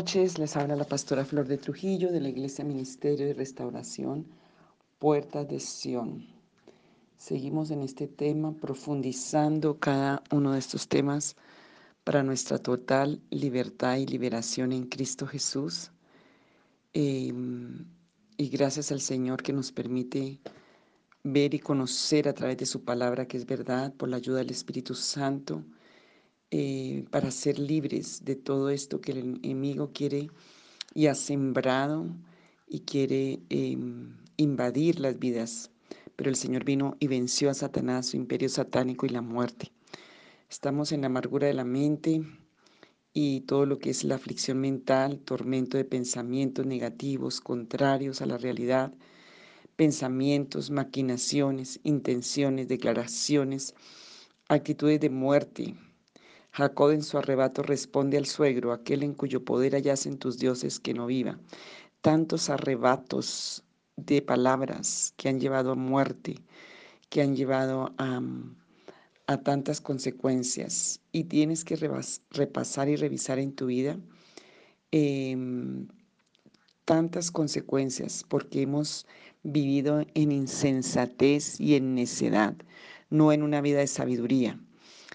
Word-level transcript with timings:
Noches, 0.00 0.38
les 0.38 0.56
habla 0.56 0.76
la 0.76 0.86
pastora 0.86 1.26
Flor 1.26 1.46
de 1.46 1.58
Trujillo 1.58 2.10
de 2.10 2.22
la 2.22 2.30
Iglesia 2.30 2.64
Ministerio 2.64 3.26
de 3.26 3.34
Restauración 3.34 4.26
Puertas 4.98 5.46
de 5.46 5.60
Sion. 5.60 6.26
Seguimos 7.18 7.70
en 7.70 7.82
este 7.82 8.06
tema 8.06 8.54
profundizando 8.56 9.78
cada 9.78 10.22
uno 10.30 10.52
de 10.52 10.58
estos 10.58 10.88
temas 10.88 11.36
para 12.02 12.22
nuestra 12.22 12.56
total 12.56 13.20
libertad 13.28 13.98
y 13.98 14.06
liberación 14.06 14.72
en 14.72 14.86
Cristo 14.86 15.26
Jesús. 15.26 15.90
Em, 16.94 17.84
y 18.38 18.48
gracias 18.48 18.92
al 18.92 19.02
Señor 19.02 19.42
que 19.42 19.52
nos 19.52 19.70
permite 19.70 20.40
ver 21.24 21.52
y 21.52 21.58
conocer 21.58 22.26
a 22.26 22.32
través 22.32 22.56
de 22.56 22.64
su 22.64 22.84
palabra 22.84 23.28
que 23.28 23.36
es 23.36 23.44
verdad 23.44 23.92
por 23.92 24.08
la 24.08 24.16
ayuda 24.16 24.38
del 24.38 24.50
Espíritu 24.50 24.94
Santo 24.94 25.62
eh, 26.50 27.04
para 27.10 27.30
ser 27.30 27.58
libres 27.58 28.24
de 28.24 28.34
todo 28.34 28.70
esto 28.70 29.00
que 29.00 29.12
el 29.12 29.18
enemigo 29.18 29.92
quiere 29.92 30.30
y 30.94 31.06
ha 31.06 31.14
sembrado 31.14 32.06
y 32.66 32.80
quiere 32.80 33.40
em, 33.50 34.16
invadir 34.36 34.98
las 35.00 35.18
vidas. 35.18 35.70
Pero 36.16 36.30
el 36.30 36.36
Señor 36.36 36.64
vino 36.64 36.96
y 36.98 37.06
venció 37.06 37.50
a 37.50 37.54
Satanás, 37.54 38.06
su 38.06 38.16
imperio 38.16 38.48
satánico 38.48 39.06
y 39.06 39.10
la 39.10 39.22
muerte. 39.22 39.72
Estamos 40.50 40.92
en 40.92 41.02
la 41.02 41.06
amargura 41.06 41.46
de 41.46 41.54
la 41.54 41.64
mente 41.64 42.22
y 43.12 43.42
todo 43.42 43.66
lo 43.66 43.78
que 43.78 43.90
es 43.90 44.04
la 44.04 44.16
aflicción 44.16 44.58
mental, 44.58 45.20
tormento 45.20 45.76
de 45.76 45.84
pensamientos 45.84 46.66
negativos, 46.66 47.40
contrarios 47.40 48.22
a 48.22 48.26
la 48.26 48.38
realidad, 48.38 48.92
pensamientos, 49.76 50.70
maquinaciones, 50.70 51.80
intenciones, 51.84 52.68
declaraciones, 52.68 53.74
actitudes 54.48 55.00
de 55.00 55.10
muerte, 55.10 55.74
Jacob 56.52 56.90
en 56.90 57.02
su 57.02 57.16
arrebato 57.18 57.62
responde 57.62 58.18
al 58.18 58.26
suegro, 58.26 58.72
aquel 58.72 59.02
en 59.02 59.14
cuyo 59.14 59.44
poder 59.44 59.74
hallacen 59.74 60.18
tus 60.18 60.38
dioses 60.38 60.80
que 60.80 60.94
no 60.94 61.06
viva. 61.06 61.38
Tantos 62.00 62.50
arrebatos 62.50 63.62
de 63.96 64.22
palabras 64.22 65.14
que 65.16 65.28
han 65.28 65.38
llevado 65.38 65.72
a 65.72 65.76
muerte, 65.76 66.36
que 67.08 67.22
han 67.22 67.36
llevado 67.36 67.94
a, 67.98 68.20
a 69.26 69.36
tantas 69.38 69.80
consecuencias. 69.80 71.00
Y 71.12 71.24
tienes 71.24 71.64
que 71.64 71.76
repasar 72.30 72.88
y 72.88 72.96
revisar 72.96 73.38
en 73.38 73.54
tu 73.54 73.66
vida 73.66 73.96
em, 74.90 75.86
tantas 76.84 77.30
consecuencias 77.30 78.24
porque 78.28 78.62
hemos 78.62 79.06
vivido 79.44 80.04
en 80.14 80.32
insensatez 80.32 81.60
y 81.60 81.76
en 81.76 81.94
necedad, 81.94 82.56
no 83.08 83.32
en 83.32 83.44
una 83.44 83.60
vida 83.60 83.78
de 83.78 83.86
sabiduría. 83.86 84.58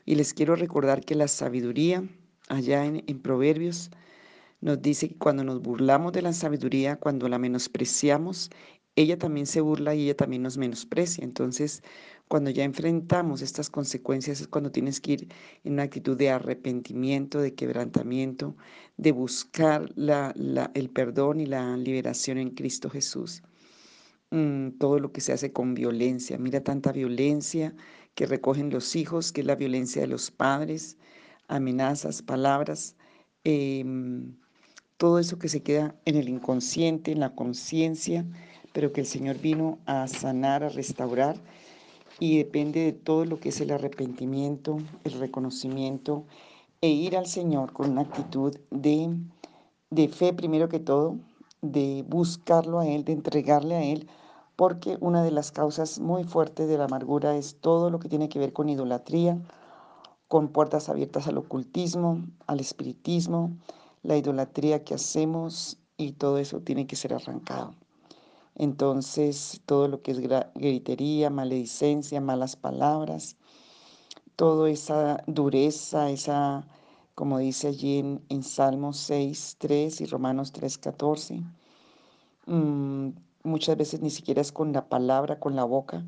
Y 0.06 0.16
les 0.16 0.34
quiero 0.34 0.56
recordar 0.56 1.04
que 1.04 1.16
la 1.16 1.28
sabiduría, 1.28 2.08
allá 2.48 2.86
en, 2.86 3.20
Proverbios, 3.22 3.90
nos 4.62 4.82
dice 4.82 5.10
que 5.10 5.18
cuando 5.18 5.44
nos 5.44 5.62
burlamos 5.62 6.14
de 6.14 6.22
la 6.22 6.34
sabiduría, 6.34 6.98
cuando 6.98 7.28
la 7.28 7.40
menospreciamos, 7.40 8.52
ella 8.96 9.18
también 9.18 9.48
se 9.48 9.62
burla 9.62 9.96
y 9.96 10.04
ella 10.04 10.16
también 10.16 10.44
nos 10.44 10.58
menosprecia. 10.58 11.24
Entonces, 11.24 11.84
cuando 12.28 12.50
ya 12.52 12.64
enfrentamos 12.64 13.42
estas 13.42 13.70
consecuencias 13.70 14.42
es 14.42 14.48
cuando 14.48 14.72
tienes 14.72 15.02
que 15.02 15.14
ir 15.14 15.28
en 15.64 15.74
una 15.74 15.84
actitud 15.84 16.16
de 16.16 16.30
arrepentimiento, 16.30 17.42
de 17.42 17.56
quebrantamiento, 17.56 18.56
de 18.98 19.12
buscar 19.12 19.92
el 19.96 20.90
perdón 20.92 21.42
y 21.42 21.46
la 21.48 21.76
liberación 21.78 22.38
en 22.38 22.52
Cristo 22.52 22.90
Jesús. 22.90 23.44
Mm, 24.32 24.72
todo 24.80 25.00
lo 25.00 25.12
que 25.12 25.22
se 25.22 25.34
hace 25.34 25.52
con 25.54 25.74
violencia. 25.76 26.38
Mira 26.38 26.62
tanta 26.62 26.92
violencia 26.92 27.76
que 28.16 28.26
recogen 28.26 28.70
los 28.70 28.96
hijos, 28.96 29.32
que 29.32 29.42
es 29.42 29.48
la 29.48 29.56
violencia 29.56 30.02
de 30.02 30.08
los 30.08 30.32
padres, 30.32 30.98
amenazas, 31.48 32.22
palabras, 32.22 32.96
em, 33.44 34.36
todo 34.98 35.20
eso 35.20 35.38
que 35.38 35.50
se 35.50 35.62
queda 35.62 35.96
en 36.06 36.16
el 36.16 36.30
inconsciente, 36.30 37.12
en 37.12 37.20
la 37.20 37.36
conciencia, 37.36 38.26
pero 38.74 38.92
que 38.94 39.02
el 39.02 39.08
Señor 39.08 39.38
vino 39.40 39.80
a 39.86 40.08
sanar, 40.08 40.64
a 40.64 40.70
restaurar 40.70 41.38
y 42.20 42.38
depende 42.38 42.80
de 42.82 42.94
todo 42.94 43.26
lo 43.26 43.40
que 43.40 43.50
es 43.50 43.60
el 43.62 43.72
arrepentimiento, 43.72 44.78
el 45.04 45.14
reconocimiento 45.20 46.26
e 46.82 46.90
ir 46.90 47.18
al 47.18 47.28
Señor 47.28 47.74
con 47.74 47.92
una 47.92 48.02
actitud 48.02 48.58
de, 48.72 49.14
de 49.90 50.08
fe 50.08 50.34
primero 50.34 50.70
que 50.70 50.80
todo, 50.80 51.18
de 51.62 52.06
buscarlo 52.08 52.80
a 52.80 52.88
Él, 52.88 53.04
de 53.04 53.14
entregarle 53.14 53.76
a 53.76 53.84
Él 53.84 54.08
porque 54.56 54.98
una 55.02 55.24
de 55.24 55.32
las 55.32 55.52
causas 55.52 56.00
muy 56.00 56.24
fuertes 56.24 56.68
de 56.68 56.78
la 56.78 56.86
amargura 56.86 57.36
es 57.36 57.58
todo 57.60 57.90
lo 57.90 58.00
que 58.00 58.10
tiene 58.10 58.30
que 58.30 58.40
ver 58.40 58.54
con 58.54 58.70
idolatría, 58.70 59.38
con 60.28 60.50
puertas 60.50 60.90
abiertas 60.90 61.28
al 61.28 61.38
ocultismo, 61.38 62.24
al 62.48 62.60
espiritismo, 62.60 63.52
la 64.04 64.18
idolatría 64.18 64.84
que 64.84 64.96
hacemos 64.96 65.78
y 65.98 66.14
todo 66.14 66.38
eso 66.38 66.62
tiene 66.62 66.88
que 66.88 66.96
ser 66.96 67.14
arrancado. 67.14 67.74
Entonces, 68.56 69.62
todo 69.66 69.88
lo 69.88 70.02
que 70.02 70.12
es 70.12 70.20
gritería, 70.56 71.30
maledicencia, 71.30 72.22
malas 72.22 72.56
palabras, 72.56 73.36
toda 74.36 74.70
esa 74.70 75.24
dureza, 75.28 76.10
esa, 76.10 76.66
como 77.16 77.40
dice 77.40 77.68
allí 77.68 78.00
en, 78.30 78.44
Salmos 78.44 78.98
6, 78.98 79.58
3 79.60 80.02
y 80.02 80.06
Romanos 80.06 80.54
3, 80.54 80.78
14, 80.78 81.42
mmm, 82.46 83.10
muchas 83.46 83.78
veces 83.78 84.02
ni 84.02 84.10
siquiera 84.10 84.42
es 84.42 84.52
con 84.52 84.74
la 84.74 84.90
palabra, 84.90 85.40
con 85.40 85.56
la 85.56 85.64
boca, 85.64 86.06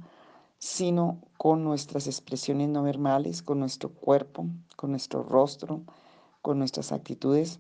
sino 0.60 1.22
con 1.38 1.64
nuestras 1.64 2.08
expresiones 2.08 2.70
no 2.70 2.84
verbales, 2.84 3.42
con 3.44 3.60
nuestro 3.60 3.90
cuerpo, 3.90 4.46
con 4.76 4.92
nuestro 4.92 5.24
rostro, 5.24 5.84
con 6.42 6.60
nuestras 6.60 6.92
actitudes. 6.92 7.60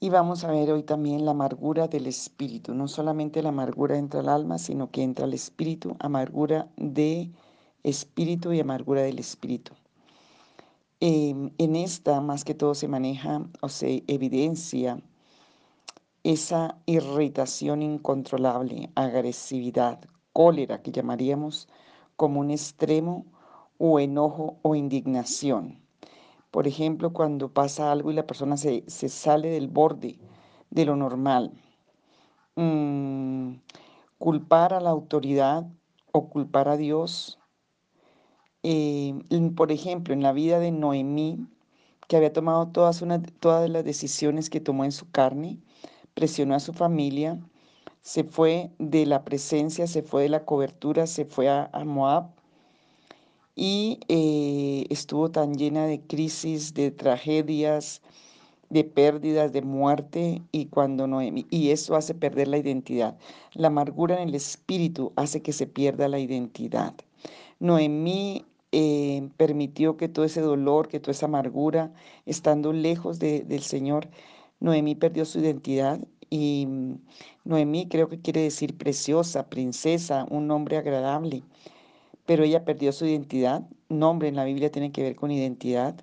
Y 0.00 0.10
vamos 0.10 0.42
a 0.44 0.50
ver 0.50 0.72
hoy 0.72 0.82
también 0.82 1.24
la 1.24 1.30
amargura 1.30 1.86
del 1.86 2.06
espíritu. 2.06 2.74
No 2.74 2.88
solamente 2.88 3.42
la 3.42 3.50
amargura 3.50 3.96
entra 3.96 4.20
al 4.20 4.28
alma, 4.28 4.58
sino 4.58 4.90
que 4.90 5.02
entra 5.02 5.26
al 5.26 5.34
espíritu, 5.34 5.96
amargura 6.00 6.68
de 6.76 7.30
espíritu 7.84 8.52
y 8.52 8.60
amargura 8.60 9.02
del 9.02 9.18
espíritu. 9.18 9.72
Em, 10.98 11.50
en 11.58 11.76
esta, 11.76 12.20
más 12.20 12.44
que 12.44 12.54
todo, 12.54 12.74
se 12.74 12.88
maneja 12.88 13.44
o 13.60 13.68
se 13.68 14.04
evidencia 14.06 15.00
esa 16.24 16.78
irritación 16.86 17.82
incontrolable, 17.82 18.90
agresividad, 18.94 20.00
cólera 20.32 20.82
que 20.82 20.92
llamaríamos 20.92 21.68
como 22.16 22.40
un 22.40 22.50
extremo 22.50 23.26
o 23.78 23.98
enojo 23.98 24.58
o 24.62 24.74
indignación. 24.74 25.80
Por 26.52 26.68
ejemplo, 26.68 27.12
cuando 27.12 27.52
pasa 27.52 27.90
algo 27.90 28.10
y 28.10 28.14
la 28.14 28.26
persona 28.26 28.56
se, 28.56 28.84
sale 28.88 29.48
del 29.48 29.68
borde 29.68 30.18
de 30.70 30.84
lo 30.84 30.96
normal. 30.96 31.50
Mm, 32.56 33.54
culpar 34.18 34.74
a 34.74 34.80
la 34.80 34.90
autoridad 34.90 35.66
o 36.12 36.28
culpar 36.28 36.68
a 36.68 36.76
Dios. 36.76 37.38
Eh, 38.62 39.18
por 39.56 39.72
ejemplo, 39.72 40.14
en 40.14 40.22
la 40.22 40.32
vida 40.32 40.60
de 40.60 40.70
Noemí, 40.70 41.48
que 42.06 42.16
había 42.16 42.32
tomado 42.32 42.68
todas, 42.68 43.02
todas 43.40 43.68
las 43.70 43.84
decisiones 43.84 44.50
que 44.50 44.60
tomó 44.60 44.84
en 44.84 44.92
su 44.92 45.10
carne, 45.10 45.58
presionó 46.14 46.54
a 46.54 46.60
su 46.60 46.72
familia, 46.72 47.38
se 48.02 48.24
fue 48.24 48.70
de 48.78 49.06
la 49.06 49.24
presencia, 49.24 49.86
se 49.86 50.02
fue 50.02 50.22
de 50.22 50.28
la 50.28 50.44
cobertura, 50.44 51.06
se 51.06 51.24
fue 51.24 51.48
a, 51.48 51.70
Moab 51.84 52.30
y 53.54 54.00
eh, 54.08 54.86
estuvo 54.90 55.30
tan 55.30 55.54
llena 55.54 55.86
de 55.86 56.00
crisis, 56.00 56.74
de 56.74 56.90
tragedias, 56.90 58.02
de 58.70 58.84
pérdidas, 58.84 59.52
de 59.52 59.62
muerte 59.62 60.42
y 60.50 60.66
cuando 60.66 61.06
Noemí, 61.06 61.46
y 61.50 61.70
eso 61.70 61.94
hace 61.94 62.14
perder 62.14 62.48
la 62.48 62.56
identidad. 62.58 63.18
La 63.52 63.68
amargura 63.68 64.20
en 64.20 64.30
el 64.30 64.34
espíritu 64.34 65.12
hace 65.14 65.42
que 65.42 65.52
se 65.52 65.66
pierda 65.66 66.08
la 66.08 66.18
identidad. 66.18 66.94
Noemí 67.60 68.46
eh, 68.72 69.28
permitió 69.36 69.98
que 69.98 70.08
todo 70.08 70.24
ese 70.24 70.40
dolor, 70.40 70.88
que 70.88 70.98
toda 71.00 71.12
esa 71.12 71.26
amargura, 71.26 71.92
estando 72.24 72.72
lejos 72.72 73.18
del 73.18 73.62
Señor, 73.62 74.08
Noemí 74.62 74.94
perdió 74.94 75.24
su 75.24 75.40
identidad 75.40 75.98
y 76.30 76.66
mm, 76.66 76.94
Noemí 77.44 77.88
creo 77.88 78.08
que 78.08 78.20
quiere 78.20 78.42
decir 78.42 78.78
preciosa, 78.78 79.50
princesa, 79.50 80.24
un 80.30 80.46
nombre 80.46 80.76
agradable, 80.76 81.42
pero 82.26 82.44
ella 82.44 82.64
perdió 82.64 82.92
su 82.92 83.04
identidad. 83.04 83.68
Nombre 83.88 84.28
en 84.28 84.36
la 84.36 84.44
Biblia 84.44 84.70
tiene 84.70 84.92
que 84.92 85.02
ver 85.02 85.16
con 85.16 85.32
identidad. 85.32 85.96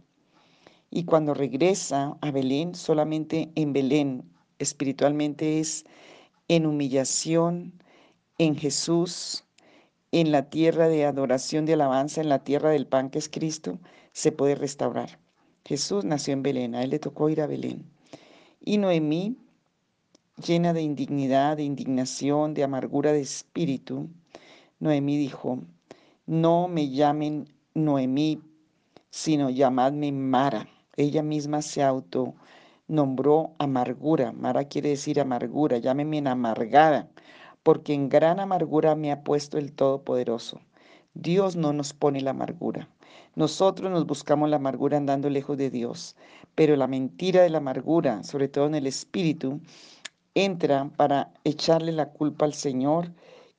Y 0.91 1.05
cuando 1.05 1.33
regresa 1.33 2.17
a 2.19 2.31
Belén, 2.31 2.75
solamente 2.75 3.49
en 3.55 3.71
Belén, 3.71 4.29
espiritualmente 4.59 5.61
es 5.61 5.85
en 6.49 6.65
humillación, 6.65 7.71
en 8.39 8.57
Jesús, 8.57 9.45
en 10.11 10.33
la 10.33 10.49
tierra 10.49 10.89
de 10.89 11.05
adoración, 11.05 11.65
de 11.65 11.73
alabanza, 11.73 12.19
en 12.19 12.27
la 12.27 12.43
tierra 12.43 12.71
del 12.71 12.87
pan 12.87 13.09
que 13.09 13.19
es 13.19 13.29
Cristo, 13.29 13.79
se 14.11 14.33
puede 14.33 14.55
restaurar. 14.55 15.17
Jesús 15.63 16.03
nació 16.03 16.33
en 16.33 16.43
Belén, 16.43 16.75
a 16.75 16.83
él 16.83 16.89
le 16.89 16.99
tocó 16.99 17.29
ir 17.29 17.39
a 17.39 17.47
Belén. 17.47 17.85
Y 18.61 18.77
Noemí, 18.77 19.37
llena 20.45 20.73
de 20.73 20.81
indignidad, 20.81 21.57
de 21.57 21.63
indignación, 21.63 22.53
de 22.53 22.63
amargura 22.63 23.13
de 23.13 23.21
espíritu, 23.21 24.09
Noemí 24.79 25.17
dijo, 25.17 25.59
no 26.25 26.67
me 26.67 26.89
llamen 26.89 27.47
Noemí, 27.73 28.41
sino 29.09 29.49
llamadme 29.49 30.11
Mara. 30.11 30.67
ella 30.97 31.23
misma 31.23 31.61
se 31.61 31.83
auto 31.83 32.35
nombró 32.87 33.53
amargura. 33.59 34.31
Mara 34.33 34.65
quiere 34.65 34.89
decir 34.89 35.21
amargura, 35.21 35.77
llámeme 35.77 36.17
en 36.17 36.27
amargada, 36.27 37.09
porque 37.63 37.93
en 37.93 38.09
gran 38.09 38.39
amargura 38.39 38.95
me 38.95 39.11
ha 39.11 39.23
puesto 39.23 39.57
el 39.57 39.71
Todopoderoso. 39.71 40.59
Dios 41.13 41.55
no 41.55 41.71
nos 41.71 41.93
pone 41.93 42.19
la 42.21 42.31
amargura. 42.31 42.89
Nosotros 43.35 43.91
nos 43.91 44.05
buscamos 44.05 44.49
la 44.49 44.57
amargura 44.57 44.97
andando 44.97 45.29
lejos 45.29 45.57
de 45.57 45.69
Dios, 45.69 46.15
pero 46.55 46.75
la 46.75 46.87
mentira 46.87 47.41
de 47.41 47.49
la 47.49 47.59
amargura, 47.59 48.23
sobre 48.23 48.47
todo 48.47 48.65
en 48.65 48.75
el 48.75 48.87
espíritu, 48.87 49.61
entra 50.35 50.89
para 50.97 51.31
echarle 51.43 51.91
la 51.91 52.09
culpa 52.11 52.45
al 52.45 52.53
Señor 52.53 53.11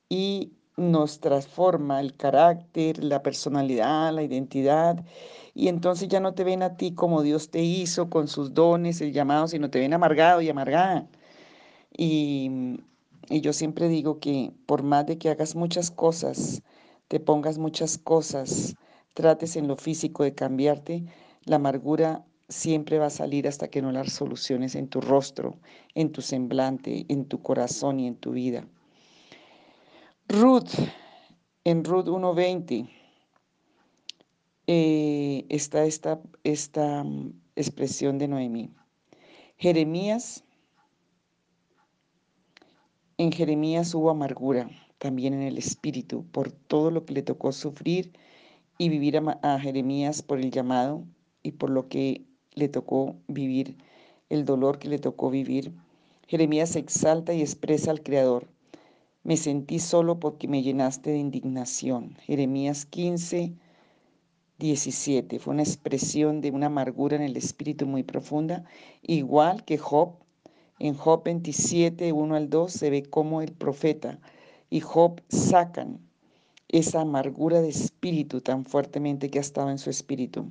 y 0.09 0.53
nos 0.77 1.21
transforma 1.21 2.01
el 2.01 2.17
carácter, 2.17 3.03
la 3.05 3.23
personalidad, 3.23 4.13
la 4.13 4.23
identidad. 4.23 5.05
Y 5.55 5.69
entonces 5.69 6.09
ya 6.09 6.21
no 6.21 6.35
te 6.35 6.45
ven 6.45 6.63
a 6.63 6.77
ti 6.77 6.93
como 6.95 7.23
Dios 7.23 7.51
te 7.51 7.63
hizo 7.63 8.11
con 8.11 8.29
sus 8.29 8.55
dones, 8.55 9.01
el 9.01 9.13
llamado, 9.13 9.49
sino 9.49 9.71
te 9.71 9.79
ven 9.79 9.93
amargado 9.95 10.41
y 10.41 10.49
amargada. 10.49 11.07
Y, 11.97 12.81
y 13.29 13.41
yo 13.41 13.53
siempre 13.53 13.89
digo 13.89 14.21
que 14.21 14.53
por 14.67 14.83
más 14.83 15.07
de 15.07 15.19
que 15.19 15.31
hagas 15.31 15.55
muchas 15.55 15.91
cosas, 15.91 16.63
te 17.09 17.21
pongas 17.21 17.59
muchas 17.59 17.99
cosas, 17.99 18.75
trates 19.15 19.57
en 19.57 19.69
lo 19.69 19.77
físico 19.77 20.25
de 20.25 20.35
cambiarte, 20.35 21.05
la 21.45 21.57
amargura 21.57 22.25
siempre 22.49 22.99
va 22.99 23.07
a 23.07 23.11
salir 23.11 23.47
hasta 23.47 23.69
que 23.69 23.81
no 23.81 23.93
las 23.93 24.13
soluciones 24.13 24.75
en 24.75 24.89
tu 24.89 25.01
rostro, 25.01 25.59
en 25.95 26.11
tu 26.13 26.21
semblante, 26.21 27.07
en 27.09 27.27
tu 27.27 27.43
corazón 27.43 28.01
y 28.01 28.07
en 28.07 28.17
tu 28.17 28.33
vida. 28.33 28.67
Ruth, 30.29 30.71
en 31.65 31.85
Ruth 31.85 32.07
1.20, 32.07 32.89
eh, 34.67 35.47
está 35.49 35.85
esta, 35.85 36.21
esta 36.45 37.03
mm, 37.03 37.33
expresión 37.57 38.19
de 38.19 38.29
Noemí. 38.29 38.71
Jeremías, 39.57 40.45
en 43.19 43.33
Jeremías 43.33 43.95
hubo 43.95 44.11
amargura 44.11 44.71
también 44.99 45.35
en 45.35 45.43
el 45.43 45.59
espíritu 45.59 46.25
por 46.31 46.53
todo 46.53 46.91
lo 46.91 47.05
que 47.05 47.15
le 47.15 47.23
tocó 47.23 47.53
sufrir 47.53 48.13
y 48.81 48.89
vivir 48.89 49.17
a, 49.19 49.59
Jeremías 49.61 50.23
por 50.23 50.41
el 50.41 50.51
llamado 50.51 51.05
y 51.43 51.53
por 51.53 51.69
lo 51.69 51.89
que 51.89 52.25
le 52.55 52.69
tocó 52.69 53.17
vivir, 53.29 53.77
el 54.31 54.45
dolor 54.45 54.79
que 54.79 54.89
le 54.89 54.99
tocó 54.99 55.29
vivir. 55.29 55.73
Jeremías 56.27 56.71
se 56.71 56.79
exalta 56.79 57.35
y 57.35 57.43
expresa 57.43 57.91
al 57.91 58.03
Creador 58.03 58.49
me 59.23 59.37
sentí 59.37 59.79
solo 59.79 60.19
porque 60.19 60.49
me 60.49 60.63
llenaste 60.63 61.11
de 61.11 61.19
indignación. 61.19 62.17
Jeremías 62.23 62.87
15, 62.87 63.53
17. 64.59 65.39
Fue 65.39 65.53
una 65.53 65.63
expresión 65.63 66.41
de 66.41 66.51
una 66.51 66.67
amargura 66.67 67.17
en 67.17 67.23
el 67.23 67.37
espíritu 67.37 67.87
muy 67.87 68.03
profunda, 68.03 68.65
igual 69.03 69.65
que 69.65 69.77
Job. 69.77 70.15
En 70.79 70.95
Job 70.95 71.23
27, 71.25 72.13
1 72.13 72.35
al 72.35 72.49
2 72.49 72.73
se 72.73 72.89
ve 72.89 73.03
cómo 73.03 73.43
el 73.43 73.53
profeta 73.53 74.19
y 74.71 74.81
Job 74.81 75.21
sacan 75.29 76.01
esa 76.73 77.03
amargura 77.03 77.61
de 77.61 77.69
espíritu 77.69 78.41
tan 78.41 78.65
fuertemente 78.65 79.31
que 79.31 79.39
ha 79.39 79.43
estado 79.43 79.71
en 79.71 79.79
su 79.79 79.91
espíritu. 79.91 80.51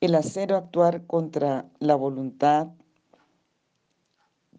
El 0.00 0.14
hacer 0.14 0.52
actuar 0.52 1.06
contra 1.06 1.66
la 1.78 1.94
voluntad 1.94 2.68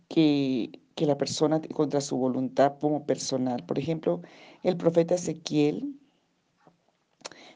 que 0.07 0.71
que 0.95 1.05
la 1.05 1.17
persona 1.17 1.61
contra 1.73 2.01
su 2.01 2.17
voluntad 2.17 2.77
como 2.79 3.05
personal. 3.05 3.63
Por 3.65 3.79
ejemplo, 3.79 4.21
el 4.63 4.77
profeta 4.77 5.15
Ezequiel 5.15 5.95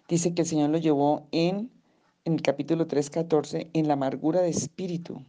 dice 0.08 0.34
que 0.34 0.42
el 0.42 0.48
Señor 0.48 0.70
lo 0.70 0.78
llevó 0.78 1.28
en, 1.32 1.72
en 2.26 2.34
el 2.34 2.42
capítulo 2.42 2.88
3.14 2.88 3.70
en 3.74 3.88
la 3.88 3.94
amargura 3.94 4.42
de 4.42 4.50
espíritu 4.50 5.24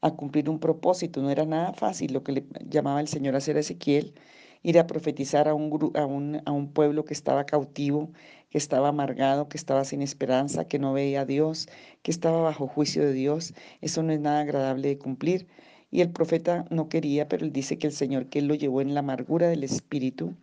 a 0.00 0.12
cumplir 0.12 0.48
un 0.48 0.58
propósito. 0.58 1.20
No 1.20 1.30
era 1.30 1.44
nada 1.44 1.72
fácil 1.74 2.12
lo 2.12 2.22
que 2.22 2.32
le 2.32 2.46
llamaba 2.68 3.00
el 3.00 3.08
Señor 3.08 3.34
a 3.34 3.38
hacer 3.38 3.56
a 3.56 3.60
Ezequiel, 3.60 4.14
ir 4.62 4.78
a 4.78 4.86
profetizar 4.86 5.48
a 5.48 5.54
un, 5.54 6.70
pueblo 6.74 7.04
que 7.04 7.14
estaba 7.14 7.44
cautivo, 7.44 8.10
que 8.50 8.58
estaba 8.58 8.88
amargado, 8.88 9.48
que 9.48 9.56
estaba 9.56 9.84
sin 9.84 10.02
esperanza, 10.02 10.66
que 10.66 10.78
no 10.78 10.92
veía 10.92 11.22
a 11.22 11.26
Dios, 11.26 11.68
que 12.02 12.10
estaba 12.10 12.42
bajo 12.42 12.66
juicio 12.66 13.04
de 13.04 13.12
Dios. 13.12 13.54
Eso 13.80 14.02
no 14.02 14.12
es 14.12 14.20
nada 14.20 14.40
agradable 14.40 14.88
de 14.88 14.98
cumplir. 14.98 15.46
Y 15.92 16.02
el 16.02 16.10
profeta 16.10 16.66
no 16.70 16.88
quería, 16.88 17.28
pero 17.28 17.44
él 17.44 17.52
dice 17.52 17.78
que 17.78 17.86
el 17.86 17.92
Señor 17.92 18.26
que 18.26 18.38
él 18.38 18.46
lo 18.46 18.54
llevó 18.54 18.80
en 18.80 18.94
la 18.94 19.00
amargura 19.00 19.48
del 19.48 19.64
espíritu. 19.64 20.34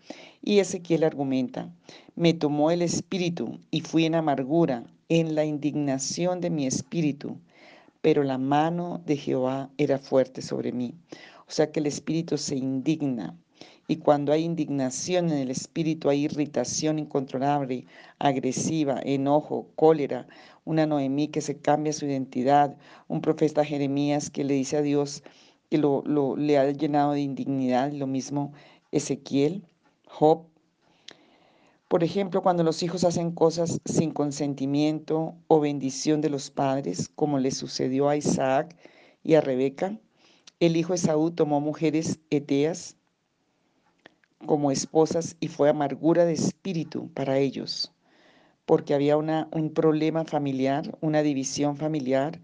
Y 0.42 0.60
Ezequiel 0.60 1.04
argumenta, 1.04 1.70
me 2.16 2.34
tomó 2.34 2.72
el 2.72 2.82
espíritu 2.82 3.60
y 3.72 3.82
fui 3.82 4.06
en 4.06 4.16
amargura, 4.16 4.84
en 5.10 5.36
la 5.36 5.46
indignación 5.46 6.42
de 6.42 6.50
mi 6.50 6.66
espíritu, 6.66 7.38
pero 8.02 8.24
la 8.24 8.38
mano 8.38 9.02
de 9.06 9.16
Jehová 9.16 9.70
era 9.78 10.00
fuerte 10.00 10.42
sobre 10.42 10.72
mí. 10.72 10.96
O 11.48 11.52
sea 11.52 11.72
que 11.72 11.80
el 11.80 11.86
espíritu 11.86 12.38
se 12.38 12.56
indigna. 12.56 13.38
Y 13.90 13.98
cuando 13.98 14.34
hay 14.34 14.44
indignación 14.44 15.32
en 15.32 15.38
el 15.38 15.50
espíritu, 15.50 16.10
hay 16.10 16.26
irritación 16.26 17.00
incontrolable, 17.00 17.86
agresiva, 18.20 19.00
enojo, 19.02 19.70
cólera, 19.76 20.28
una 20.66 20.86
Noemí 20.86 21.30
que 21.30 21.40
se 21.40 21.60
cambia 21.60 21.94
su 21.94 22.06
identidad, 22.06 22.76
un 23.08 23.22
profeta 23.22 23.64
Jeremías 23.64 24.30
que 24.30 24.44
le 24.44 24.56
dice 24.56 24.76
a 24.76 24.82
Dios 24.82 25.24
que 25.70 25.78
lo, 25.78 26.04
le 26.36 26.58
ha 26.58 26.70
llenado 26.72 27.14
de 27.14 27.22
indignidad, 27.22 27.94
lo 27.94 28.08
mismo 28.08 28.52
Ezequiel, 28.92 29.64
Job. 30.06 30.44
Por 31.88 32.04
ejemplo, 32.04 32.44
cuando 32.44 32.64
los 32.64 32.84
hijos 32.84 33.06
hacen 33.06 33.32
cosas 33.32 33.80
sin 33.86 34.12
consentimiento 34.12 35.36
o 35.48 35.62
bendición 35.62 36.20
de 36.20 36.30
los 36.30 36.52
padres, 36.52 37.08
como 37.16 37.40
le 37.40 37.52
sucedió 37.52 38.10
a 38.10 38.18
Isaac 38.18 38.76
y 39.24 39.36
a 39.36 39.42
Rebeca, 39.42 39.98
el 40.60 40.76
hijo 40.76 40.94
Esaú 40.94 41.32
tomó 41.32 41.62
mujeres 41.62 42.20
eteas 42.30 42.98
como 44.46 44.72
esposas 44.72 45.36
y 45.40 45.48
fue 45.48 45.70
amargura 45.70 46.26
de 46.26 46.34
espíritu 46.34 47.10
para 47.14 47.38
ellos 47.38 47.94
porque 48.68 48.94
había 48.94 49.16
una, 49.16 49.48
un 49.54 49.74
problema 49.74 50.26
familiar, 50.26 50.98
una 51.00 51.24
división 51.24 51.78
familiar, 51.78 52.42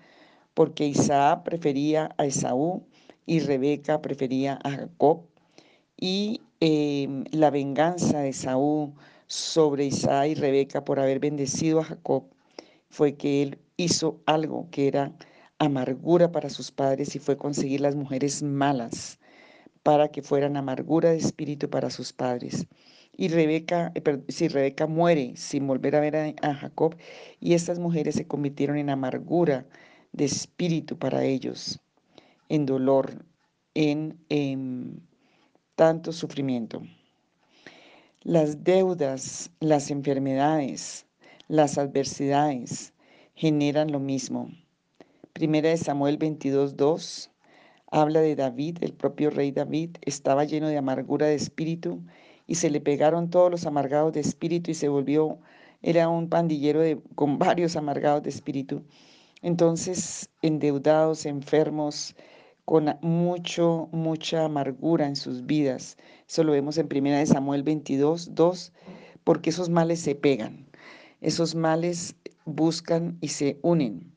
porque 0.54 0.88
Isaac 0.88 1.44
prefería 1.44 2.16
a 2.18 2.26
Esaú 2.26 2.88
y 3.26 3.42
Rebeca 3.42 4.02
prefería 4.02 4.57
a 4.64 4.71
Jacob. 4.71 5.26
Y 5.97 6.42
em, 6.62 7.26
la 7.31 7.50
venganza 7.52 8.19
de 8.19 8.30
Esaú 8.30 8.95
sobre 9.28 9.85
Isaac 9.85 10.30
y 10.30 10.35
Rebeca 10.35 10.85
por 10.85 10.97
haber 10.97 11.19
bendecido 11.19 11.81
a 11.81 11.83
Jacob 11.83 12.23
fue 12.90 13.18
que 13.18 13.44
él 13.44 13.59
hizo 13.76 14.21
algo 14.26 14.69
que 14.71 14.88
era 14.88 15.12
amargura 15.59 16.31
para 16.31 16.50
sus 16.50 16.71
padres 16.71 17.18
y 17.18 17.19
fue 17.19 17.35
conseguir 17.35 17.81
las 17.81 17.95
mujeres 17.95 18.42
malas 18.44 19.19
para 19.83 20.07
que 20.09 20.21
fueran 20.21 20.57
amargura 20.57 21.11
de 21.11 21.18
espíritu 21.18 21.69
para 21.69 21.90
sus 21.90 22.13
padres. 22.13 22.68
Y 23.16 23.28
Rebeca, 23.28 23.92
eh, 23.94 24.23
si 24.30 24.47
Rebeca 24.47 24.87
muere 24.87 25.33
sin 25.35 25.68
volver 25.68 25.95
a 25.95 25.99
ver 25.99 26.35
a, 26.42 26.56
Jacob, 26.56 26.95
y 27.40 27.54
estas 27.54 27.78
mujeres 27.78 28.16
se 28.16 28.25
convirtieron 28.25 28.78
en 28.78 28.90
amargura 28.90 29.68
de 30.13 30.25
espíritu 30.25 30.97
para 30.97 31.23
ellos, 31.23 31.80
en 32.49 32.66
dolor, 32.66 33.25
en, 33.75 34.18
en 34.30 35.04
tanto 35.75 36.11
sufrimiento. 36.11 36.81
Las 38.21 38.63
deudas, 38.63 39.52
las 39.59 39.92
enfermedades, 39.92 41.06
las 41.49 41.78
adversidades 41.78 42.94
generan 43.35 43.92
lo 43.92 43.99
mismo. 43.99 44.49
Primera 45.33 45.69
de 45.69 45.78
Samuel 45.78 46.18
22.2 46.18 47.32
habla 47.94 48.21
de 48.21 48.35
David, 48.35 48.80
el 48.81 48.92
propio 48.94 49.30
rey 49.30 49.52
David, 49.52 49.97
estaba 50.02 50.45
lleno 50.45 50.68
de 50.68 50.78
amargura 50.78 51.28
de 51.28 51.35
espíritu 51.35 52.02
y 52.47 52.56
se 52.56 52.71
le 52.71 52.81
pegaron 52.81 53.30
todos 53.30 53.52
los 53.52 53.68
amargados 53.68 54.14
de 54.14 54.19
espíritu 54.19 54.71
y 54.71 54.73
se 54.73 54.90
volvió, 54.90 55.38
era 55.83 56.09
un 56.09 56.28
pandillero 56.28 56.81
con 57.14 57.38
varios 57.40 57.76
amargados 57.76 58.23
de 58.23 58.31
espíritu. 58.31 58.81
Entonces, 59.44 60.28
endeudados, 60.42 61.28
enfermos, 61.28 62.16
con 62.66 62.97
mucho, 63.02 63.90
mucha 63.92 64.45
amargura 64.45 65.06
en 65.06 65.16
sus 65.16 65.45
vidas. 65.45 65.97
Eso 66.28 66.44
lo 66.44 66.54
vemos 66.54 66.80
en 66.80 66.90
1 66.92 67.28
Samuel 67.28 67.62
22, 67.62 68.33
2, 68.33 68.73
porque 69.23 69.52
esos 69.52 69.69
males 69.69 70.00
se 70.00 70.16
pegan, 70.16 70.66
esos 71.21 71.54
males 71.54 72.16
buscan 72.45 73.19
y 73.21 73.28
se 73.28 73.59
unen. 73.62 74.12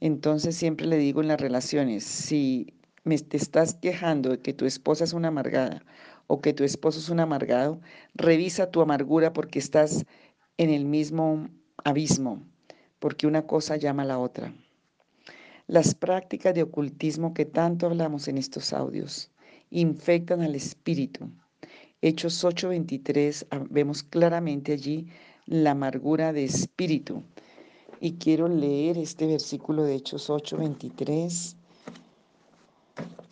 Entonces 0.00 0.56
siempre 0.56 0.86
le 0.86 0.98
digo 0.98 1.22
en 1.22 1.28
las 1.28 1.40
relaciones, 1.40 2.04
si 2.04 2.74
me 3.04 3.18
te 3.18 3.36
estás 3.36 3.74
quejando 3.74 4.30
de 4.30 4.40
que 4.40 4.52
tu 4.52 4.64
esposa 4.64 5.04
es 5.04 5.12
una 5.12 5.28
amargada 5.28 5.84
o 6.26 6.40
que 6.40 6.52
tu 6.52 6.64
esposo 6.64 6.98
es 6.98 7.08
un 7.08 7.20
amargado, 7.20 7.80
revisa 8.14 8.70
tu 8.70 8.80
amargura 8.80 9.32
porque 9.32 9.58
estás 9.58 10.06
en 10.56 10.70
el 10.70 10.84
mismo 10.84 11.48
abismo, 11.84 12.42
porque 12.98 13.26
una 13.26 13.46
cosa 13.46 13.76
llama 13.76 14.02
a 14.02 14.06
la 14.06 14.18
otra. 14.18 14.54
Las 15.66 15.94
prácticas 15.94 16.54
de 16.54 16.62
ocultismo 16.62 17.34
que 17.34 17.44
tanto 17.44 17.86
hablamos 17.86 18.28
en 18.28 18.38
estos 18.38 18.72
audios 18.72 19.30
infectan 19.70 20.42
al 20.42 20.54
espíritu. 20.54 21.30
Hechos 22.00 22.44
8:23 22.44 23.46
ah, 23.50 23.64
vemos 23.70 24.02
claramente 24.02 24.72
allí 24.72 25.06
la 25.46 25.72
amargura 25.72 26.32
de 26.32 26.44
espíritu. 26.44 27.22
y 28.00 28.14
quiero 28.14 28.48
leer 28.48 28.98
este 28.98 29.26
versículo 29.26 29.84
de 29.84 29.94
Hechos 29.94 30.28
8, 30.28 30.56
23. 30.56 31.56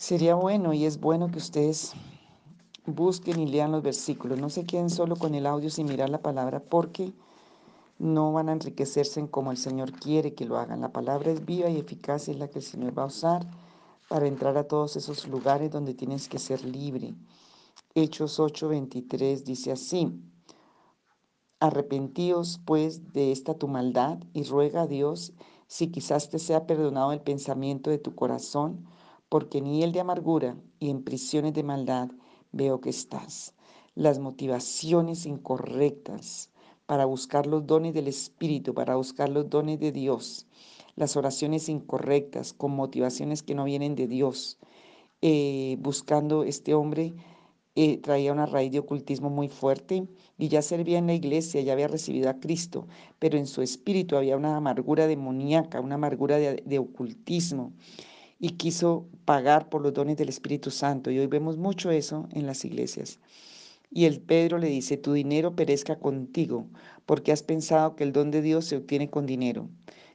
Sería 0.00 0.34
bueno 0.34 0.72
y 0.72 0.86
es 0.86 0.98
bueno 0.98 1.30
que 1.30 1.36
ustedes 1.36 1.92
busquen 2.86 3.38
y 3.38 3.46
lean 3.46 3.70
los 3.70 3.82
versículos. 3.82 4.40
No 4.40 4.48
se 4.48 4.64
queden 4.64 4.88
solo 4.88 5.14
con 5.14 5.34
el 5.34 5.44
audio 5.44 5.68
sin 5.68 5.88
mirar 5.88 6.08
la 6.08 6.22
palabra 6.22 6.58
porque 6.58 7.12
no 7.98 8.32
van 8.32 8.48
a 8.48 8.52
enriquecerse 8.52 9.20
en 9.20 9.26
como 9.26 9.50
el 9.50 9.58
Señor 9.58 9.92
quiere 9.92 10.32
que 10.32 10.46
lo 10.46 10.56
hagan. 10.56 10.80
La 10.80 10.90
palabra 10.90 11.30
es 11.30 11.44
viva 11.44 11.68
y 11.68 11.76
eficaz 11.76 12.28
y 12.28 12.30
es 12.30 12.38
la 12.38 12.48
que 12.48 12.60
el 12.60 12.64
Señor 12.64 12.98
va 12.98 13.02
a 13.02 13.08
usar 13.08 13.46
para 14.08 14.26
entrar 14.26 14.56
a 14.56 14.66
todos 14.66 14.96
esos 14.96 15.28
lugares 15.28 15.70
donde 15.70 15.92
tienes 15.92 16.30
que 16.30 16.38
ser 16.38 16.64
libre. 16.64 17.14
Hechos 17.94 18.40
8:23 18.40 19.44
dice 19.44 19.70
así, 19.70 20.18
Arrepentíos 21.60 22.58
pues 22.64 23.12
de 23.12 23.32
esta 23.32 23.52
tu 23.52 23.68
maldad 23.68 24.18
y 24.32 24.44
ruega 24.44 24.80
a 24.80 24.86
Dios 24.86 25.34
si 25.66 25.88
quizás 25.88 26.30
te 26.30 26.38
sea 26.38 26.66
perdonado 26.66 27.12
el 27.12 27.20
pensamiento 27.20 27.90
de 27.90 27.98
tu 27.98 28.14
corazón, 28.14 28.86
porque 29.30 29.62
ni 29.62 29.82
el 29.82 29.92
de 29.92 30.00
amargura 30.00 30.56
y 30.78 30.90
en 30.90 31.02
prisiones 31.02 31.54
de 31.54 31.62
maldad 31.62 32.10
veo 32.52 32.82
que 32.82 32.90
estás. 32.90 33.54
Las 33.94 34.18
motivaciones 34.18 35.24
incorrectas 35.24 36.50
para 36.84 37.06
buscar 37.06 37.46
los 37.46 37.66
dones 37.66 37.94
del 37.94 38.08
Espíritu, 38.08 38.74
para 38.74 38.96
buscar 38.96 39.30
los 39.30 39.48
dones 39.48 39.80
de 39.80 39.92
Dios, 39.92 40.46
las 40.96 41.16
oraciones 41.16 41.68
incorrectas 41.68 42.52
con 42.52 42.72
motivaciones 42.72 43.42
que 43.42 43.54
no 43.54 43.64
vienen 43.64 43.94
de 43.94 44.08
Dios, 44.08 44.58
eh, 45.22 45.76
buscando 45.80 46.44
este 46.44 46.74
hombre 46.74 47.14
eh, 47.76 47.98
traía 47.98 48.32
una 48.32 48.46
raíz 48.46 48.72
de 48.72 48.80
ocultismo 48.80 49.30
muy 49.30 49.48
fuerte 49.48 50.08
y 50.38 50.48
ya 50.48 50.60
servía 50.60 50.98
en 50.98 51.06
la 51.06 51.14
iglesia, 51.14 51.60
ya 51.60 51.72
había 51.72 51.86
recibido 51.86 52.28
a 52.28 52.40
Cristo, 52.40 52.88
pero 53.20 53.38
en 53.38 53.46
su 53.46 53.62
espíritu 53.62 54.16
había 54.16 54.36
una 54.36 54.56
amargura 54.56 55.06
demoníaca, 55.06 55.80
una 55.80 55.94
amargura 55.94 56.36
de, 56.38 56.78
ocultismo 56.78 57.72
y 58.40 58.52
quiso 58.52 59.06
pagar 59.26 59.68
por 59.68 59.82
los 59.82 59.92
dones 59.92 60.16
del 60.16 60.30
Espíritu 60.30 60.70
Santo. 60.70 61.10
Y 61.10 61.18
hoy 61.18 61.26
vemos 61.26 61.58
mucho 61.58 61.90
eso 61.90 62.26
en 62.32 62.46
las 62.46 62.64
iglesias. 62.64 63.20
Y 63.90 64.06
el 64.06 64.20
Pedro 64.20 64.58
le 64.58 64.68
dice, 64.68 64.96
tu 64.96 65.12
dinero 65.12 65.54
perezca 65.54 65.98
contigo, 65.98 66.66
porque 67.06 67.32
has 67.32 67.42
pensado 67.42 67.96
que 67.96 68.04
el 68.04 68.12
don 68.12 68.30
de 68.30 68.40
Dios 68.40 68.64
se 68.64 68.76
obtiene 68.76 69.10
con 69.10 69.26
dinero. 69.26 69.68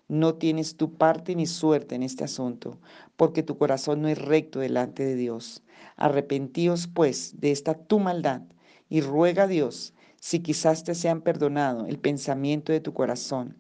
No 0.08 0.36
tienes 0.36 0.76
tu 0.76 0.94
parte 0.94 1.36
ni 1.36 1.46
suerte 1.46 1.96
en 1.96 2.04
este 2.04 2.24
asunto, 2.24 2.80
porque 3.16 3.44
tu 3.44 3.58
corazón 3.58 4.02
no 4.02 4.08
es 4.08 4.18
recto 4.18 4.60
delante 4.60 5.04
de 5.04 5.16
Dios. 5.16 5.64
Arrepentíos 5.96 6.88
pues 6.88 7.40
de 7.40 7.52
esta 7.52 7.74
tu 7.76 8.00
maldad 8.00 8.42
y 8.90 9.02
ruega 9.02 9.44
a 9.44 9.48
Dios 9.48 9.94
si 10.20 10.40
quizás 10.40 10.84
te 10.84 10.96
sean 10.96 11.22
perdonado 11.22 11.86
el 11.86 12.00
pensamiento 12.00 12.72
de 12.72 12.80
tu 12.80 12.94
corazón, 12.94 13.58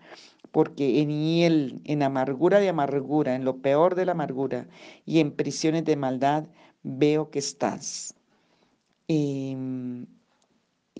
porque 0.55 1.01
en 1.01 1.09
hiel, 1.09 1.81
en 1.83 2.01
amargura 2.01 2.61
de 2.61 2.69
amargura, 2.69 3.35
en 3.35 3.43
lo 3.43 3.57
peor 3.57 3.93
de 3.93 4.05
la 4.05 4.13
amargura 4.13 4.69
y 5.05 5.19
en 5.19 5.33
prisiones 5.33 5.83
de 5.83 5.97
maldad, 5.97 6.45
veo 6.81 7.29
que 7.29 7.39
estás. 7.39 8.15
Em, 9.09 10.05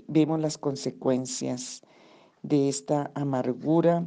vemos 0.09 0.41
las 0.41 0.57
consecuencias 0.57 1.83
de 2.43 2.67
esta 2.67 3.11
amargura. 3.15 4.03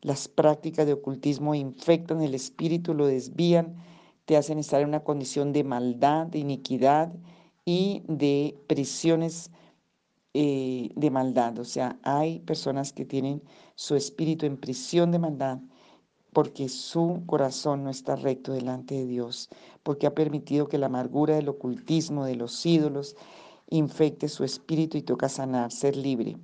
Las 0.00 0.28
prácticas 0.28 0.86
de 0.86 0.94
ocultismo 0.94 1.54
infectan 1.54 2.22
el 2.22 2.34
espíritu, 2.34 2.94
lo 2.94 3.06
desvían, 3.06 3.74
te 4.24 4.38
hacen 4.38 4.58
estar 4.58 4.80
en 4.80 4.88
una 4.88 5.04
condición 5.04 5.52
de 5.52 5.62
maldad, 5.62 6.26
de 6.28 6.38
iniquidad 6.38 7.12
y 7.66 8.02
de 8.08 8.56
prisiones 8.66 9.50
eh, 10.34 10.90
de 10.94 11.10
maldad. 11.10 11.58
O 11.58 11.64
sea, 11.64 11.98
hay 12.02 12.40
personas 12.40 12.92
que 12.92 13.04
tienen 13.04 13.42
su 13.74 13.96
espíritu 13.96 14.46
en 14.46 14.56
prisión 14.56 15.10
de 15.10 15.18
maldad 15.18 15.58
porque 16.32 16.68
su 16.68 17.22
corazón 17.26 17.84
no 17.84 17.90
está 17.90 18.16
recto 18.16 18.52
delante 18.52 18.94
de 18.94 19.06
Dios, 19.06 19.48
porque 19.82 20.06
ha 20.06 20.14
permitido 20.14 20.68
que 20.68 20.78
la 20.78 20.86
amargura 20.86 21.34
del 21.34 21.48
ocultismo, 21.48 22.24
de 22.24 22.36
los 22.36 22.64
ídolos, 22.64 23.16
infecte 23.68 24.28
su 24.28 24.44
espíritu 24.44 24.96
y 24.98 25.02
toca 25.02 25.28
sanar, 25.28 25.72
ser 25.72 25.96
libre. 25.96 26.36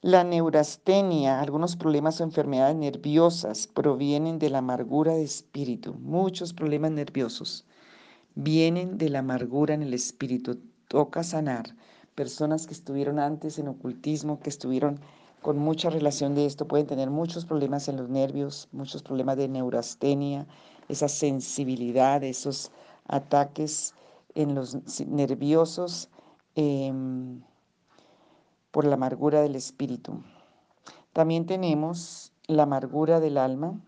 La 0.00 0.24
neurastenia, 0.24 1.40
algunos 1.40 1.76
problemas 1.76 2.20
o 2.20 2.24
enfermedades 2.24 2.76
nerviosas 2.76 3.68
provienen 3.68 4.38
de 4.40 4.50
la 4.50 4.58
amargura 4.58 5.14
de 5.14 5.22
espíritu. 5.22 5.94
Muchos 5.94 6.52
problemas 6.52 6.90
nerviosos 6.90 7.64
vienen 8.34 8.98
de 8.98 9.10
la 9.10 9.20
amargura 9.20 9.74
en 9.74 9.82
el 9.82 9.94
espíritu. 9.94 10.58
Toca 10.88 11.22
sanar 11.22 11.76
personas 12.14 12.66
que 12.66 12.74
estuvieron 12.74 13.18
antes 13.18 13.58
en 13.58 13.68
ocultismo, 13.68 14.40
que 14.40 14.50
estuvieron 14.50 15.00
con 15.40 15.58
mucha 15.58 15.90
relación 15.90 16.34
de 16.34 16.46
esto, 16.46 16.68
pueden 16.68 16.86
tener 16.86 17.10
muchos 17.10 17.44
problemas 17.44 17.88
en 17.88 17.96
los 17.96 18.08
nervios, 18.08 18.68
muchos 18.72 19.02
problemas 19.02 19.36
de 19.36 19.48
neurastenia, 19.48 20.46
esa 20.88 21.08
sensibilidad, 21.08 22.22
esos 22.22 22.70
ataques 23.08 23.94
en 24.34 24.54
los 24.54 24.76
nerviosos 25.06 26.08
em, 26.54 27.42
por 28.70 28.84
la 28.84 28.94
amargura 28.94 29.42
del 29.42 29.56
espíritu. 29.56 30.22
También 31.12 31.46
tenemos 31.46 32.32
la 32.46 32.62
amargura 32.62 33.20
del 33.20 33.36
alma. 33.36 33.80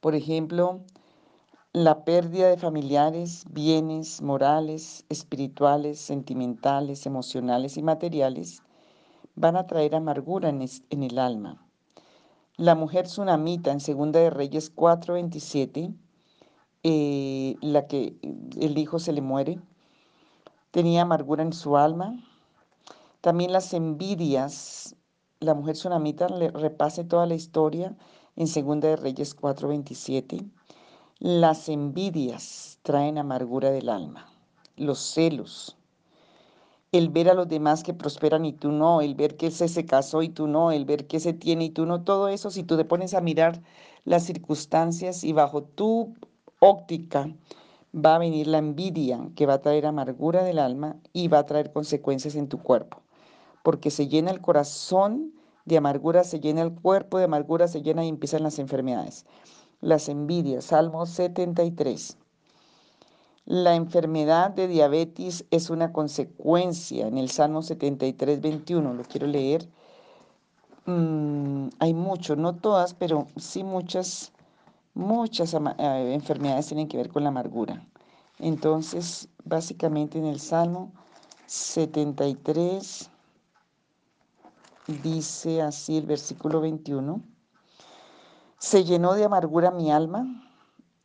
Por 0.00 0.14
ejemplo, 0.14 0.80
la 1.72 2.04
pérdida 2.04 2.48
de 2.48 2.56
familiares, 2.56 3.44
bienes 3.48 4.22
morales, 4.22 5.04
espirituales, 5.08 6.00
sentimentales, 6.00 7.06
emocionales 7.06 7.76
y 7.76 7.82
materiales 7.82 8.64
van 9.36 9.56
a 9.56 9.68
traer 9.68 9.94
amargura 9.94 10.48
en, 10.48 11.02
el 11.02 11.18
alma. 11.18 11.64
La 12.56 12.74
mujer 12.74 13.06
tsunamita 13.06 13.70
en 13.70 13.78
Segunda 13.78 14.18
de 14.18 14.30
Reyes 14.30 14.74
4:27, 14.74 15.94
eh, 16.82 17.56
la 17.60 17.86
que 17.86 18.16
el 18.58 18.76
hijo 18.76 18.98
se 18.98 19.12
le 19.12 19.20
muere, 19.20 19.60
tenía 20.72 21.02
amargura 21.02 21.44
en 21.44 21.52
su 21.52 21.76
alma. 21.76 22.16
También 23.20 23.52
las 23.52 23.74
envidias, 23.74 24.96
la 25.38 25.54
mujer 25.54 25.74
tsunamita 25.76 26.28
le 26.30 26.50
repase 26.50 27.04
toda 27.04 27.26
la 27.26 27.34
historia 27.34 27.96
en 28.34 28.48
Segunda 28.48 28.88
de 28.88 28.96
Reyes 28.96 29.36
4:27 29.36 30.50
las 31.20 31.68
envidias 31.68 32.78
traen 32.82 33.18
amargura 33.18 33.70
del 33.70 33.90
alma, 33.90 34.32
los 34.76 34.98
celos, 34.98 35.76
el 36.92 37.10
ver 37.10 37.28
a 37.28 37.34
los 37.34 37.46
demás 37.46 37.82
que 37.82 37.92
prosperan 37.92 38.46
y 38.46 38.54
tú 38.54 38.72
no, 38.72 39.02
el 39.02 39.14
ver 39.14 39.36
que 39.36 39.48
ese 39.48 39.68
se 39.68 39.84
casó 39.84 40.22
y 40.22 40.30
tú 40.30 40.46
no, 40.46 40.72
el 40.72 40.86
ver 40.86 41.06
que 41.06 41.20
se 41.20 41.34
tiene 41.34 41.66
y 41.66 41.70
tú 41.70 41.84
no, 41.84 42.04
todo 42.04 42.28
eso, 42.28 42.50
si 42.50 42.62
tú 42.62 42.78
te 42.78 42.86
pones 42.86 43.12
a 43.12 43.20
mirar 43.20 43.60
las 44.06 44.24
circunstancias 44.24 45.22
y 45.22 45.34
bajo 45.34 45.62
tu 45.62 46.14
óptica 46.58 47.28
va 47.94 48.14
a 48.14 48.18
venir 48.18 48.46
la 48.46 48.56
envidia 48.56 49.20
que 49.36 49.44
va 49.44 49.54
a 49.54 49.60
traer 49.60 49.84
amargura 49.84 50.42
del 50.42 50.58
alma 50.58 50.96
y 51.12 51.28
va 51.28 51.40
a 51.40 51.46
traer 51.46 51.70
consecuencias 51.70 52.34
en 52.34 52.48
tu 52.48 52.62
cuerpo, 52.62 53.02
porque 53.62 53.90
se 53.90 54.08
llena 54.08 54.30
el 54.30 54.40
corazón 54.40 55.34
de 55.66 55.76
amargura, 55.76 56.24
se 56.24 56.40
llena 56.40 56.62
el 56.62 56.72
cuerpo 56.72 57.18
de 57.18 57.24
amargura, 57.24 57.68
se 57.68 57.82
llena 57.82 58.06
y 58.06 58.08
empiezan 58.08 58.42
las 58.42 58.58
enfermedades 58.58 59.26
las 59.80 60.08
envidias. 60.08 60.64
Salmo 60.66 61.06
73. 61.06 62.16
La 63.46 63.74
enfermedad 63.74 64.50
de 64.50 64.68
diabetes 64.68 65.44
es 65.50 65.70
una 65.70 65.92
consecuencia 65.92 67.06
en 67.06 67.18
el 67.18 67.30
Salmo 67.30 67.62
73, 67.62 68.40
21. 68.40 68.94
Lo 68.94 69.02
quiero 69.04 69.26
leer. 69.26 69.68
Mm, 70.86 71.68
hay 71.78 71.94
mucho, 71.94 72.36
no 72.36 72.54
todas, 72.54 72.94
pero 72.94 73.26
sí 73.36 73.64
muchas, 73.64 74.32
muchas 74.94 75.54
eh, 75.54 76.12
enfermedades 76.14 76.68
tienen 76.68 76.88
que 76.88 76.96
ver 76.96 77.08
con 77.08 77.24
la 77.24 77.30
amargura. 77.30 77.84
Entonces, 78.38 79.28
básicamente 79.44 80.18
en 80.18 80.26
el 80.26 80.40
Salmo 80.40 80.92
73 81.46 83.10
dice 85.02 85.62
así 85.62 85.98
el 85.98 86.06
versículo 86.06 86.60
21. 86.60 87.20
Se 88.62 88.84
llenó 88.84 89.14
de 89.14 89.24
amargura 89.24 89.70
mi 89.70 89.90
alma 89.90 90.26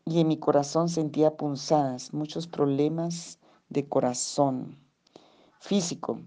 y 0.03 0.19
en 0.19 0.27
mi 0.27 0.35
corazón 0.35 0.89
sentía 0.89 1.37
punzadas, 1.37 2.13
muchos 2.13 2.47
problemas 2.47 3.39
de 3.69 3.87
corazón 3.87 4.77
físico. 5.59 6.19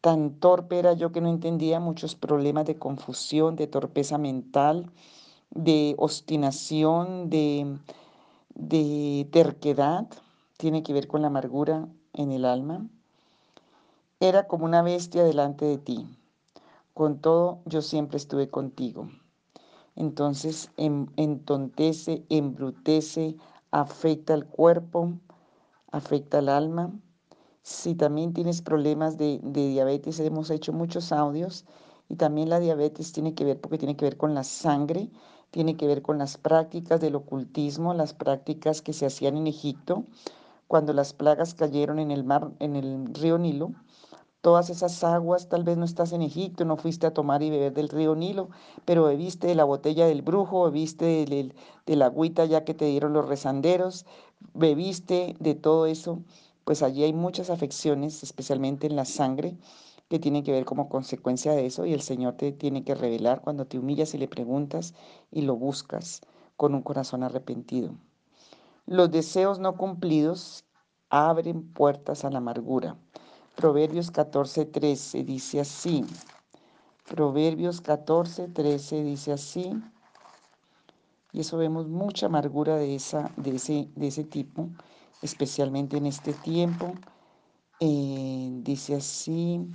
Tan 0.00 0.38
torpe 0.38 0.78
era 0.78 0.92
yo 0.92 1.10
que 1.10 1.20
no 1.20 1.30
entendía 1.30 1.80
muchos 1.80 2.14
problemas 2.14 2.64
de 2.64 2.78
confusión, 2.78 3.56
de 3.56 3.66
torpeza 3.66 4.18
mental, 4.18 4.92
de 5.50 5.96
obstinación, 5.98 7.28
de, 7.28 7.76
de 8.54 9.28
terquedad. 9.32 10.06
Tiene 10.58 10.84
que 10.84 10.92
ver 10.92 11.08
con 11.08 11.22
la 11.22 11.26
amargura 11.26 11.88
en 12.12 12.30
el 12.30 12.44
alma. 12.44 12.86
Era 14.20 14.46
como 14.46 14.64
una 14.64 14.82
bestia 14.82 15.24
delante 15.24 15.64
de 15.64 15.78
ti. 15.78 16.06
Con 16.94 17.18
todo, 17.18 17.62
yo 17.64 17.82
siempre 17.82 18.16
estuve 18.16 18.48
contigo 18.48 19.08
entonces 19.98 20.70
entontece, 20.76 22.24
embrutece, 22.28 23.34
afecta 23.72 24.32
al 24.32 24.46
cuerpo, 24.46 25.14
afecta 25.90 26.38
al 26.38 26.48
alma. 26.48 26.92
Si 27.62 27.96
también 27.96 28.32
tienes 28.32 28.62
problemas 28.62 29.18
de, 29.18 29.40
diabetes, 29.42 30.20
hemos 30.20 30.50
hecho 30.50 30.72
muchos 30.72 31.10
audios 31.10 31.64
Y 32.08 32.14
también 32.14 32.48
la 32.48 32.60
diabetes 32.60 33.12
tiene 33.12 33.34
que 33.34 33.44
ver 33.44 33.60
porque 33.60 33.76
tiene 33.76 33.96
que 33.96 34.04
ver 34.04 34.16
con 34.16 34.34
la 34.34 34.44
sangre, 34.44 35.10
tiene 35.50 35.76
que 35.76 35.88
ver 35.88 36.00
con 36.00 36.16
las 36.16 36.38
prácticas 36.38 37.00
del 37.00 37.16
ocultismo, 37.16 37.92
las 37.92 38.14
prácticas 38.14 38.82
que 38.82 38.92
se 38.92 39.04
hacían 39.04 39.36
en 39.36 39.48
Egipto 39.48 40.04
cuando 40.68 40.92
las 40.92 41.12
plagas 41.12 41.54
cayeron 41.54 41.98
en 41.98 42.12
el 42.12 42.22
mar, 42.22 42.52
en 42.60 42.76
el 42.76 43.12
río 43.14 43.36
Nilo 43.36 43.72
todas 44.40 44.70
esas 44.70 45.02
aguas, 45.04 45.48
tal 45.48 45.64
vez 45.64 45.76
no 45.76 45.84
estás 45.84 46.12
en 46.12 46.22
Egipto, 46.22 46.64
no 46.64 46.76
fuiste 46.76 47.06
a 47.06 47.14
tomar 47.14 47.42
y 47.42 47.50
beber 47.50 47.72
del 47.72 47.88
río 47.88 48.14
Nilo, 48.14 48.50
pero 48.84 49.04
bebiste 49.04 49.48
de 49.48 49.54
la 49.54 49.64
botella 49.64 50.06
del 50.06 50.22
brujo, 50.22 50.64
bebiste 50.64 51.04
de, 51.04 51.96
la 51.96 52.06
agüita 52.06 52.44
ya 52.44 52.64
que 52.64 52.74
te 52.74 52.86
dieron 52.86 53.12
los 53.12 53.28
rezanderos, 53.28 54.06
bebiste 54.54 55.34
de 55.40 55.54
todo 55.54 55.86
eso, 55.86 56.20
pues 56.64 56.82
allí 56.82 57.02
hay 57.02 57.12
muchas 57.12 57.50
afecciones, 57.50 58.22
especialmente 58.22 58.86
en 58.86 58.96
la 58.96 59.04
sangre, 59.04 59.56
que 60.08 60.18
tienen 60.18 60.42
que 60.42 60.52
ver 60.52 60.64
como 60.64 60.88
consecuencia 60.88 61.52
de 61.52 61.66
eso 61.66 61.84
y 61.84 61.92
el 61.92 62.00
Señor 62.00 62.34
te 62.34 62.52
tiene 62.52 62.82
que 62.84 62.94
revelar 62.94 63.42
cuando 63.42 63.66
te 63.66 63.78
humillas 63.78 64.14
y 64.14 64.18
le 64.18 64.28
preguntas 64.28 64.94
y 65.30 65.42
lo 65.42 65.56
buscas 65.56 66.22
con 66.56 66.74
un 66.74 66.82
corazón 66.82 67.22
arrepentido. 67.22 67.94
Los 68.86 69.10
deseos 69.10 69.58
no 69.58 69.76
cumplidos 69.76 70.64
abren 71.10 71.72
puertas 71.72 72.24
a 72.24 72.30
la 72.30 72.38
amargura. 72.38 72.96
Proverbios 73.58 74.12
14, 74.12 74.66
13 74.66 75.24
dice 75.24 75.58
así. 75.58 76.04
Proverbios 77.08 77.80
14, 77.80 78.46
13 78.46 79.02
dice 79.02 79.32
así. 79.32 79.72
Y 81.32 81.40
eso 81.40 81.58
vemos 81.58 81.88
mucha 81.88 82.26
amargura 82.26 82.76
de, 82.76 82.94
esa, 82.94 83.32
de, 83.36 83.56
ese, 83.56 83.88
de 83.96 84.06
ese 84.06 84.22
tipo, 84.22 84.68
especialmente 85.22 85.96
en 85.96 86.06
este 86.06 86.34
tiempo. 86.34 86.94
Eh, 87.80 88.50
dice 88.62 88.94
así, 88.94 89.68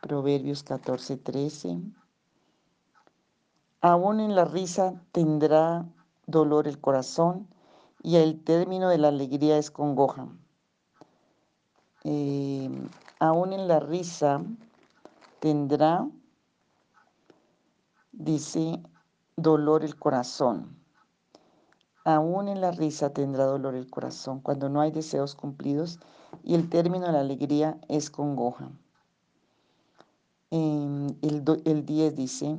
Proverbios 0.00 0.62
14, 0.62 1.18
13. 1.18 1.82
Aún 3.82 4.20
en 4.20 4.34
la 4.34 4.46
risa 4.46 5.04
tendrá 5.12 5.86
dolor 6.26 6.66
el 6.66 6.80
corazón 6.80 7.46
y 8.02 8.16
el 8.16 8.42
término 8.42 8.88
de 8.88 8.96
la 8.96 9.08
alegría 9.08 9.58
es 9.58 9.70
congoja. 9.70 10.30
Eh, 12.04 12.70
aún 13.18 13.52
en 13.52 13.68
la 13.68 13.80
risa 13.80 14.42
tendrá, 15.38 16.08
dice, 18.12 18.80
dolor 19.36 19.84
el 19.84 19.96
corazón. 19.96 20.76
Aún 22.04 22.48
en 22.48 22.62
la 22.62 22.70
risa 22.70 23.12
tendrá 23.12 23.44
dolor 23.44 23.74
el 23.74 23.90
corazón 23.90 24.40
cuando 24.40 24.70
no 24.70 24.80
hay 24.80 24.90
deseos 24.90 25.34
cumplidos 25.34 26.00
y 26.42 26.54
el 26.54 26.70
término 26.70 27.06
de 27.06 27.12
la 27.12 27.20
alegría 27.20 27.78
es 27.88 28.10
congoja. 28.10 28.70
el, 30.50 31.18
el 31.64 31.86
10 31.86 32.16
dice, 32.16 32.58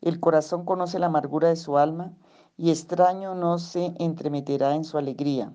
el 0.00 0.18
corazón 0.18 0.64
conoce 0.64 0.98
la 0.98 1.06
amargura 1.06 1.48
de 1.48 1.56
su 1.56 1.78
alma 1.78 2.12
y 2.56 2.70
extraño 2.70 3.34
no 3.34 3.58
se 3.58 3.94
entremeterá 3.98 4.74
en 4.74 4.84
su 4.84 4.98
alegría. 4.98 5.52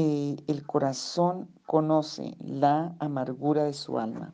Eh, 0.00 0.36
el 0.46 0.64
corazón 0.64 1.48
conoce 1.66 2.36
la 2.38 2.94
amargura 3.00 3.64
de 3.64 3.72
su 3.72 3.98
alma. 3.98 4.32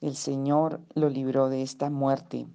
El 0.01 0.17
Señor 0.17 0.81
lo 0.95 1.11
libró 1.11 1.51
de 1.51 1.61
esta 1.61 1.91
muerte. 1.91 2.47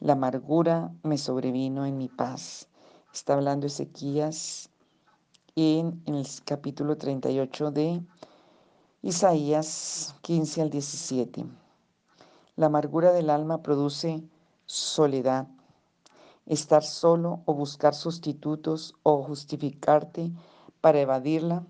La 0.00 0.14
amargura 0.14 0.90
me 1.04 1.16
sobrevino 1.16 1.86
en 1.86 1.98
mi 1.98 2.08
paz. 2.08 2.66
Está 3.14 3.34
hablando 3.34 3.68
Ezequías 3.68 4.68
en, 5.54 6.02
en 6.04 6.16
el 6.16 6.26
capítulo 6.44 6.98
38 6.98 7.70
de 7.70 8.02
Isaías 9.02 10.16
15 10.22 10.60
al 10.60 10.70
17. 10.70 11.44
La 12.56 12.66
amargura 12.66 13.12
del 13.12 13.30
alma 13.30 13.62
produce 13.62 14.24
soledad. 14.66 15.46
Estar 16.46 16.82
solo 16.82 17.42
o 17.44 17.54
buscar 17.54 17.94
sustitutos 17.94 18.92
o 19.04 19.22
justificarte 19.22 20.32
para 20.80 21.00
evadirla 21.00 21.64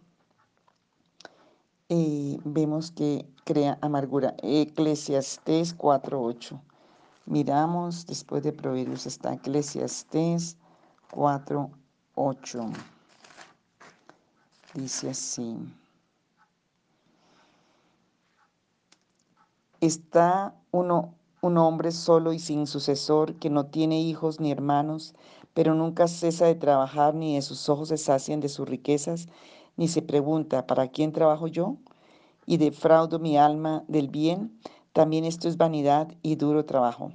vemos 2.45 2.91
que 2.91 3.27
crea 3.45 3.79
amargura. 3.81 4.35
Eclesiastés 4.43 5.77
4.8. 5.77 6.61
Miramos, 7.27 8.07
después 8.07 8.43
de 8.43 8.53
Proverbios 8.53 9.07
está 9.07 9.35
Eclesiastés 9.35 10.57
4.8. 11.11 12.73
Dice 14.75 15.11
así. 15.11 15.57
Está 19.81 20.55
uno, 20.71 21.15
un 21.41 21.59
hombre 21.59 21.91
solo 21.91 22.33
y 22.33 22.39
sin 22.39 22.67
sucesor 22.67 23.35
que 23.35 23.51
no 23.51 23.67
tiene 23.67 24.01
hijos 24.01 24.41
ni 24.41 24.51
hermanos, 24.51 25.15
pero 25.53 25.75
nunca 25.75 26.09
cesa 26.09 26.47
de 26.47 26.55
trabajar 26.55 27.15
ni 27.15 27.35
de 27.35 27.43
sus 27.43 27.69
ojos 27.69 27.89
se 27.89 27.99
sacian 27.99 28.41
de 28.41 28.49
sus 28.49 28.69
riquezas 28.69 29.29
ni 29.77 29.89
se 29.89 30.03
pregunta, 30.03 30.67
¿para 30.67 30.89
quién 30.89 31.13
trabajo 31.13 31.47
yo? 31.47 31.77
Y 32.47 32.57
defraudo 32.57 33.19
mi 33.19 33.37
alma 33.37 33.85
del 33.89 34.09
bien, 34.09 34.59
también 34.93 35.25
esto 35.25 35.49
es 35.49 35.57
vanidad 35.57 36.09
y 36.23 36.37
duro 36.37 36.65
trabajo. 36.65 37.13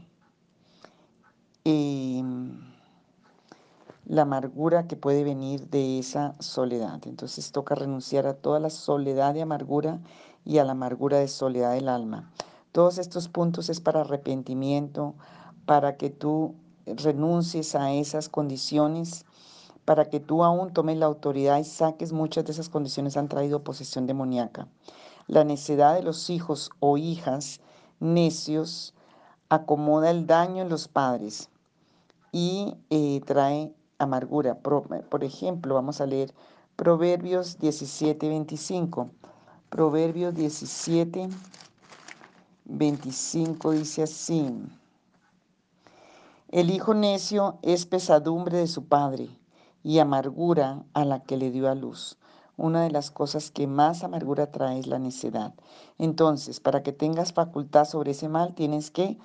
Em, 1.63 2.59
la 4.05 4.21
amargura 4.21 4.87
que 4.87 4.95
puede 4.95 5.23
venir 5.23 5.67
de 5.69 5.99
esa 5.99 6.35
soledad. 6.39 7.01
Entonces 7.05 7.51
toca 7.51 7.75
renunciar 7.75 8.25
a 8.25 8.35
toda 8.35 8.59
la 8.59 8.69
soledad 8.69 9.33
de 9.33 9.41
amargura 9.41 9.99
y 10.45 10.59
a 10.59 10.63
la 10.63 10.71
amargura 10.71 11.19
de 11.19 11.27
soledad 11.27 11.73
del 11.73 11.89
alma. 11.89 12.31
Todos 12.71 12.97
estos 12.99 13.27
puntos 13.27 13.69
es 13.69 13.81
para 13.81 14.01
arrepentimiento, 14.01 15.15
para 15.65 15.97
que 15.97 16.09
tú 16.09 16.55
renuncies 16.85 17.75
a 17.75 17.91
esas 17.91 18.29
condiciones 18.29 19.25
para 19.87 20.09
que 20.09 20.19
tú 20.19 20.43
aún 20.43 20.73
tomes 20.73 20.97
la 20.97 21.05
autoridad 21.05 21.59
y 21.59 21.63
saques 21.63 22.11
muchas 22.11 22.43
de 22.43 22.51
esas 22.51 22.67
condiciones 22.67 23.15
han 23.15 23.29
traído 23.29 23.63
posesión 23.63 24.05
demoníaca. 24.05 24.67
La 25.27 25.45
necedad 25.45 25.95
de 25.95 26.03
los 26.03 26.29
hijos 26.29 26.71
o 26.81 26.97
hijas 26.97 27.61
necios 28.01 28.93
acomoda 29.47 30.11
el 30.11 30.27
daño 30.27 30.61
en 30.61 30.67
los 30.67 30.89
padres 30.89 31.49
y 32.33 32.75
eh, 32.89 33.21
trae 33.25 33.73
amargura. 33.97 34.55
Por, 34.55 35.23
ejemplo, 35.23 35.75
vamos 35.75 36.01
a 36.01 36.05
leer 36.05 36.33
Proverbios 36.75 37.57
17, 37.57 38.27
25. 38.27 39.09
Proverbios 39.69 40.35
17, 40.35 41.29
25 42.65 43.71
dice 43.71 44.03
así. 44.03 44.53
El 46.49 46.71
hijo 46.71 46.93
necio 46.93 47.57
es 47.61 47.85
pesadumbre 47.85 48.57
de 48.57 48.67
su 48.67 48.83
padre 48.83 49.29
y 49.87 49.99
amargura 49.99 50.83
a 50.93 51.05
la 51.05 51.23
que 51.23 51.37
le 51.37 51.49
dio 51.49 51.69
a 51.69 51.73
luz. 51.73 52.17
Una 52.57 52.83
de 52.83 52.91
las 52.91 53.09
cosas 53.09 53.51
que 53.51 53.67
más 53.67 54.03
amargura 54.03 54.51
trae 54.51 54.79
es 54.79 54.85
la 54.85 54.99
necedad. 54.99 55.53
Entonces, 55.97 56.59
para 56.59 56.83
que 56.83 56.91
tengas 56.91 57.31
facultad 57.31 57.85
sobre 57.85 58.11
ese 58.11 58.27
mal, 58.27 58.53
tienes 58.53 58.91
que 58.91 59.17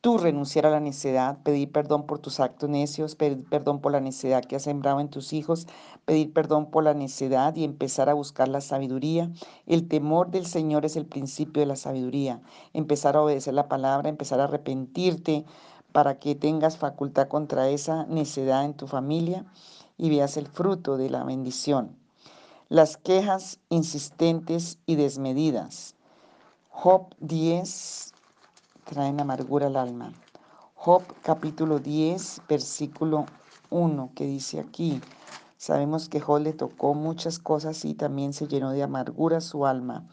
Tú 0.00 0.16
renunciar 0.16 0.64
a 0.64 0.70
la 0.70 0.78
necedad, 0.78 1.42
pedir 1.42 1.72
perdón 1.72 2.06
por 2.06 2.20
tus 2.20 2.38
actos 2.38 2.70
necios, 2.70 3.16
pedir 3.16 3.44
perdón 3.48 3.80
por 3.80 3.90
la 3.90 4.00
necedad 4.00 4.44
que 4.44 4.54
has 4.54 4.62
sembrado 4.62 5.00
en 5.00 5.08
tus 5.08 5.32
hijos, 5.32 5.66
pedir 6.04 6.32
perdón 6.32 6.70
por 6.70 6.84
la 6.84 6.94
necedad 6.94 7.56
y 7.56 7.64
empezar 7.64 8.08
a 8.08 8.14
buscar 8.14 8.46
la 8.46 8.60
sabiduría. 8.60 9.28
El 9.66 9.88
temor 9.88 10.30
del 10.30 10.46
Señor 10.46 10.84
es 10.84 10.94
el 10.94 11.04
principio 11.04 11.60
de 11.60 11.66
la 11.66 11.74
sabiduría. 11.74 12.40
Empezar 12.74 13.16
a 13.16 13.22
obedecer 13.22 13.54
la 13.54 13.66
palabra, 13.66 14.08
empezar 14.08 14.38
a 14.40 14.44
arrepentirte 14.44 15.44
para 15.90 16.20
que 16.20 16.36
tengas 16.36 16.78
facultad 16.78 17.26
contra 17.26 17.68
esa 17.68 18.06
necedad 18.06 18.64
en 18.64 18.74
tu 18.74 18.86
familia 18.86 19.46
y 19.98 20.08
veas 20.08 20.36
el 20.36 20.46
fruto 20.46 20.96
de 20.96 21.10
la 21.10 21.24
bendición. 21.24 21.98
Las 22.68 22.96
quejas 22.96 23.58
insistentes 23.68 24.78
y 24.86 24.94
desmedidas. 24.94 25.96
Job 26.70 27.14
10, 27.18 28.12
traen 28.84 29.20
amargura 29.20 29.66
al 29.66 29.76
alma. 29.76 30.12
Job 30.74 31.02
capítulo 31.22 31.80
10, 31.80 32.42
versículo 32.48 33.26
1, 33.70 34.12
que 34.14 34.24
dice 34.24 34.60
aquí, 34.60 35.00
sabemos 35.56 36.08
que 36.08 36.20
Job 36.20 36.40
le 36.40 36.52
tocó 36.52 36.94
muchas 36.94 37.40
cosas 37.40 37.84
y 37.84 37.94
también 37.94 38.32
se 38.32 38.46
llenó 38.46 38.70
de 38.70 38.84
amargura 38.84 39.40
su 39.40 39.66
alma. 39.66 40.06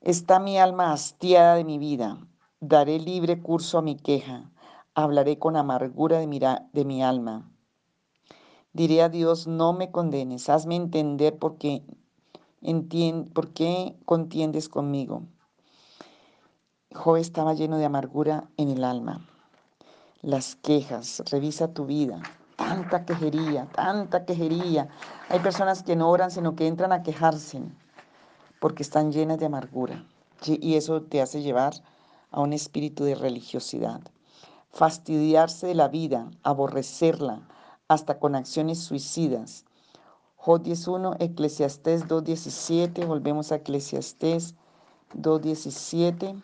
Está 0.00 0.38
mi 0.38 0.58
alma 0.58 0.92
hastiada 0.92 1.56
de 1.56 1.64
mi 1.64 1.78
vida, 1.78 2.18
daré 2.60 3.00
libre 3.00 3.42
curso 3.42 3.78
a 3.78 3.82
mi 3.82 3.96
queja, 3.96 4.52
hablaré 4.94 5.38
con 5.38 5.56
amargura 5.56 6.18
de 6.18 6.26
mi, 6.26 6.38
de 6.38 6.84
mi 6.84 7.02
alma. 7.02 7.50
Diré 8.74 9.02
a 9.02 9.08
Dios, 9.08 9.46
no 9.46 9.72
me 9.72 9.92
condenes, 9.92 10.48
hazme 10.48 10.74
entender 10.74 11.38
por 11.38 11.58
qué, 11.58 11.84
por 13.32 13.52
qué 13.52 13.96
contiendes 14.04 14.68
conmigo. 14.68 15.22
Job 16.92 17.16
estaba 17.18 17.54
lleno 17.54 17.78
de 17.78 17.84
amargura 17.84 18.50
en 18.56 18.70
el 18.70 18.82
alma. 18.82 19.24
Las 20.22 20.56
quejas, 20.56 21.22
revisa 21.30 21.72
tu 21.72 21.86
vida. 21.86 22.20
Tanta 22.56 23.04
quejería, 23.04 23.66
tanta 23.66 24.24
quejería. 24.24 24.88
Hay 25.28 25.38
personas 25.38 25.84
que 25.84 25.94
no 25.94 26.10
oran, 26.10 26.32
sino 26.32 26.56
que 26.56 26.66
entran 26.66 26.90
a 26.90 27.04
quejarse 27.04 27.62
porque 28.58 28.82
están 28.82 29.12
llenas 29.12 29.38
de 29.38 29.46
amargura. 29.46 30.04
Y 30.44 30.74
eso 30.74 31.00
te 31.00 31.22
hace 31.22 31.42
llevar 31.42 31.74
a 32.32 32.40
un 32.40 32.52
espíritu 32.52 33.04
de 33.04 33.14
religiosidad. 33.14 34.00
Fastidiarse 34.72 35.68
de 35.68 35.76
la 35.76 35.86
vida, 35.86 36.28
aborrecerla, 36.42 37.42
hasta 37.94 38.18
con 38.18 38.34
acciones 38.34 38.80
suicidas. 38.80 39.64
Job 40.36 40.62
10.1, 40.62 41.16
Eclesiastés 41.20 42.06
2.17, 42.06 43.06
volvemos 43.06 43.50
a 43.50 43.56
Eclesiastés 43.56 44.54
2.17. 45.16 46.42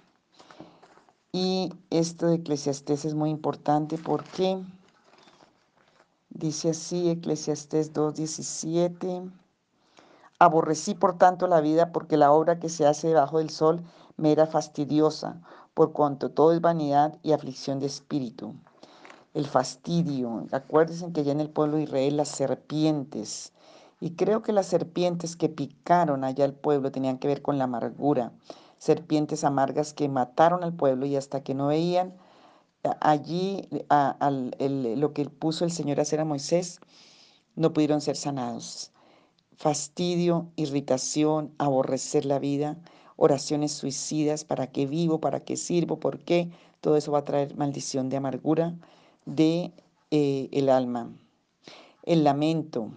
Y 1.32 1.72
esto 1.90 2.28
de 2.28 2.36
Eclesiastés 2.36 3.04
es 3.04 3.14
muy 3.14 3.30
importante 3.30 3.98
porque 3.98 4.62
dice 6.30 6.70
así 6.70 7.10
Eclesiastés 7.10 7.92
2.17. 7.92 9.30
Aborrecí 10.38 10.94
por 10.94 11.18
tanto 11.18 11.46
la 11.46 11.60
vida 11.60 11.92
porque 11.92 12.16
la 12.16 12.32
obra 12.32 12.58
que 12.58 12.70
se 12.70 12.86
hace 12.86 13.08
debajo 13.08 13.38
del 13.38 13.50
sol 13.50 13.82
me 14.16 14.32
era 14.32 14.46
fastidiosa, 14.46 15.42
por 15.74 15.92
cuanto 15.92 16.30
todo 16.30 16.52
es 16.52 16.62
vanidad 16.62 17.18
y 17.22 17.32
aflicción 17.32 17.78
de 17.78 17.86
espíritu. 17.86 18.54
El 19.34 19.46
fastidio. 19.46 20.46
Acuérdense 20.52 21.12
que 21.12 21.24
ya 21.24 21.32
en 21.32 21.40
el 21.40 21.50
pueblo 21.50 21.76
de 21.76 21.84
Israel 21.84 22.16
las 22.16 22.28
serpientes, 22.28 23.52
y 24.00 24.12
creo 24.12 24.42
que 24.42 24.52
las 24.52 24.66
serpientes 24.66 25.36
que 25.36 25.48
picaron 25.48 26.24
allá 26.24 26.44
al 26.44 26.54
pueblo 26.54 26.90
tenían 26.90 27.18
que 27.18 27.28
ver 27.28 27.42
con 27.42 27.58
la 27.58 27.64
amargura 27.64 28.32
serpientes 28.80 29.44
amargas 29.44 29.92
que 29.92 30.08
mataron 30.08 30.64
al 30.64 30.72
pueblo 30.72 31.04
y 31.04 31.14
hasta 31.14 31.42
que 31.42 31.54
no 31.54 31.66
veían 31.68 32.14
allí 33.00 33.68
lo 33.90 35.12
que 35.12 35.26
puso 35.28 35.66
el 35.66 35.70
Señor 35.70 35.98
a 35.98 36.02
hacer 36.02 36.18
a 36.18 36.24
Moisés, 36.24 36.80
no 37.56 37.74
pudieron 37.74 38.00
ser 38.00 38.16
sanados. 38.16 38.90
Fastidio, 39.54 40.50
irritación, 40.56 41.52
aborrecer 41.58 42.24
la 42.24 42.38
vida, 42.38 42.78
oraciones 43.16 43.72
suicidas, 43.72 44.44
¿para 44.44 44.68
qué 44.68 44.86
vivo? 44.86 45.20
¿Para 45.20 45.40
qué 45.40 45.58
sirvo? 45.58 46.00
¿Por 46.00 46.20
qué? 46.20 46.50
Todo 46.80 46.96
eso 46.96 47.12
va 47.12 47.18
a 47.18 47.24
traer 47.26 47.54
maldición 47.58 48.08
de 48.08 48.16
amargura 48.16 48.74
de 49.26 49.72
eh, 50.10 50.48
el 50.52 50.68
alma. 50.68 51.10
El 52.02 52.24
lamento, 52.24 52.90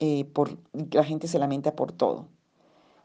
eh, 0.00 0.24
por, 0.24 0.58
la 0.90 1.04
gente 1.04 1.28
se 1.28 1.38
lamenta 1.38 1.74
por 1.76 1.92
todo 1.92 2.26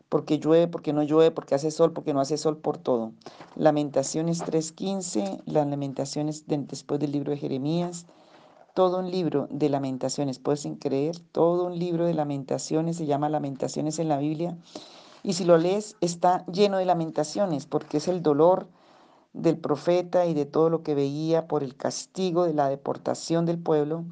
porque 0.10 0.40
llueve, 0.40 0.68
porque 0.68 0.94
no 0.94 1.04
llueve, 1.04 1.32
porque 1.32 1.56
hace 1.56 1.72
sol, 1.72 1.94
porque 1.94 2.14
no 2.14 2.22
hace 2.22 2.38
sol, 2.38 2.58
por 2.58 2.78
todo. 2.78 3.12
Lamentaciones 3.56 4.42
3.15, 4.44 5.42
las 5.46 5.68
lamentaciones 5.68 6.46
después 6.48 7.00
del 7.00 7.12
libro 7.12 7.32
de 7.32 7.38
Jeremías, 7.38 8.06
todo 8.74 9.00
un 9.00 9.12
libro 9.12 9.48
de 9.50 9.70
lamentaciones, 9.70 10.40
puedes 10.40 10.68
creer, 10.80 11.20
todo 11.32 11.66
un 11.66 11.78
libro 11.78 12.06
de 12.06 12.14
lamentaciones, 12.14 12.98
se 12.98 13.06
llama 13.06 13.30
Lamentaciones 13.30 14.00
en 14.00 14.08
la 14.08 14.18
Biblia, 14.18 14.58
y 15.24 15.34
si 15.34 15.44
lo 15.44 15.58
lees 15.58 15.98
está 16.00 16.46
lleno 16.46 16.78
de 16.78 16.86
lamentaciones, 16.86 17.66
porque 17.66 17.98
es 17.98 18.08
el 18.08 18.22
dolor 18.22 18.68
del 19.34 19.58
profeta 19.58 20.26
y 20.26 20.34
de 20.34 20.46
todo 20.46 20.70
lo 20.70 20.84
que 20.84 20.96
veía 20.96 21.48
por 21.48 21.64
el 21.64 21.76
castigo 21.76 22.46
de 22.46 22.54
la 22.54 22.70
deportación 22.70 23.46
del 23.46 23.60
pueblo, 23.60 24.06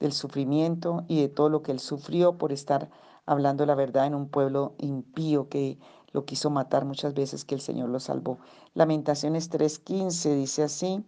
del 0.00 0.12
sufrimiento 0.12 1.04
y 1.08 1.20
de 1.20 1.28
todo 1.28 1.48
lo 1.48 1.62
que 1.62 1.72
él 1.72 1.80
sufrió 1.80 2.38
por 2.38 2.52
estar 2.52 2.90
hablando 3.26 3.66
la 3.66 3.74
verdad 3.74 4.06
en 4.06 4.14
un 4.14 4.28
pueblo 4.28 4.74
impío 4.78 5.48
que 5.48 5.78
lo 6.12 6.24
quiso 6.24 6.50
matar 6.50 6.84
muchas 6.84 7.14
veces, 7.14 7.44
que 7.44 7.54
el 7.54 7.60
Señor 7.60 7.90
lo 7.90 8.00
salvó. 8.00 8.38
Lamentaciones 8.74 9.50
3.15 9.50 10.34
dice 10.34 10.62
así. 10.62 11.04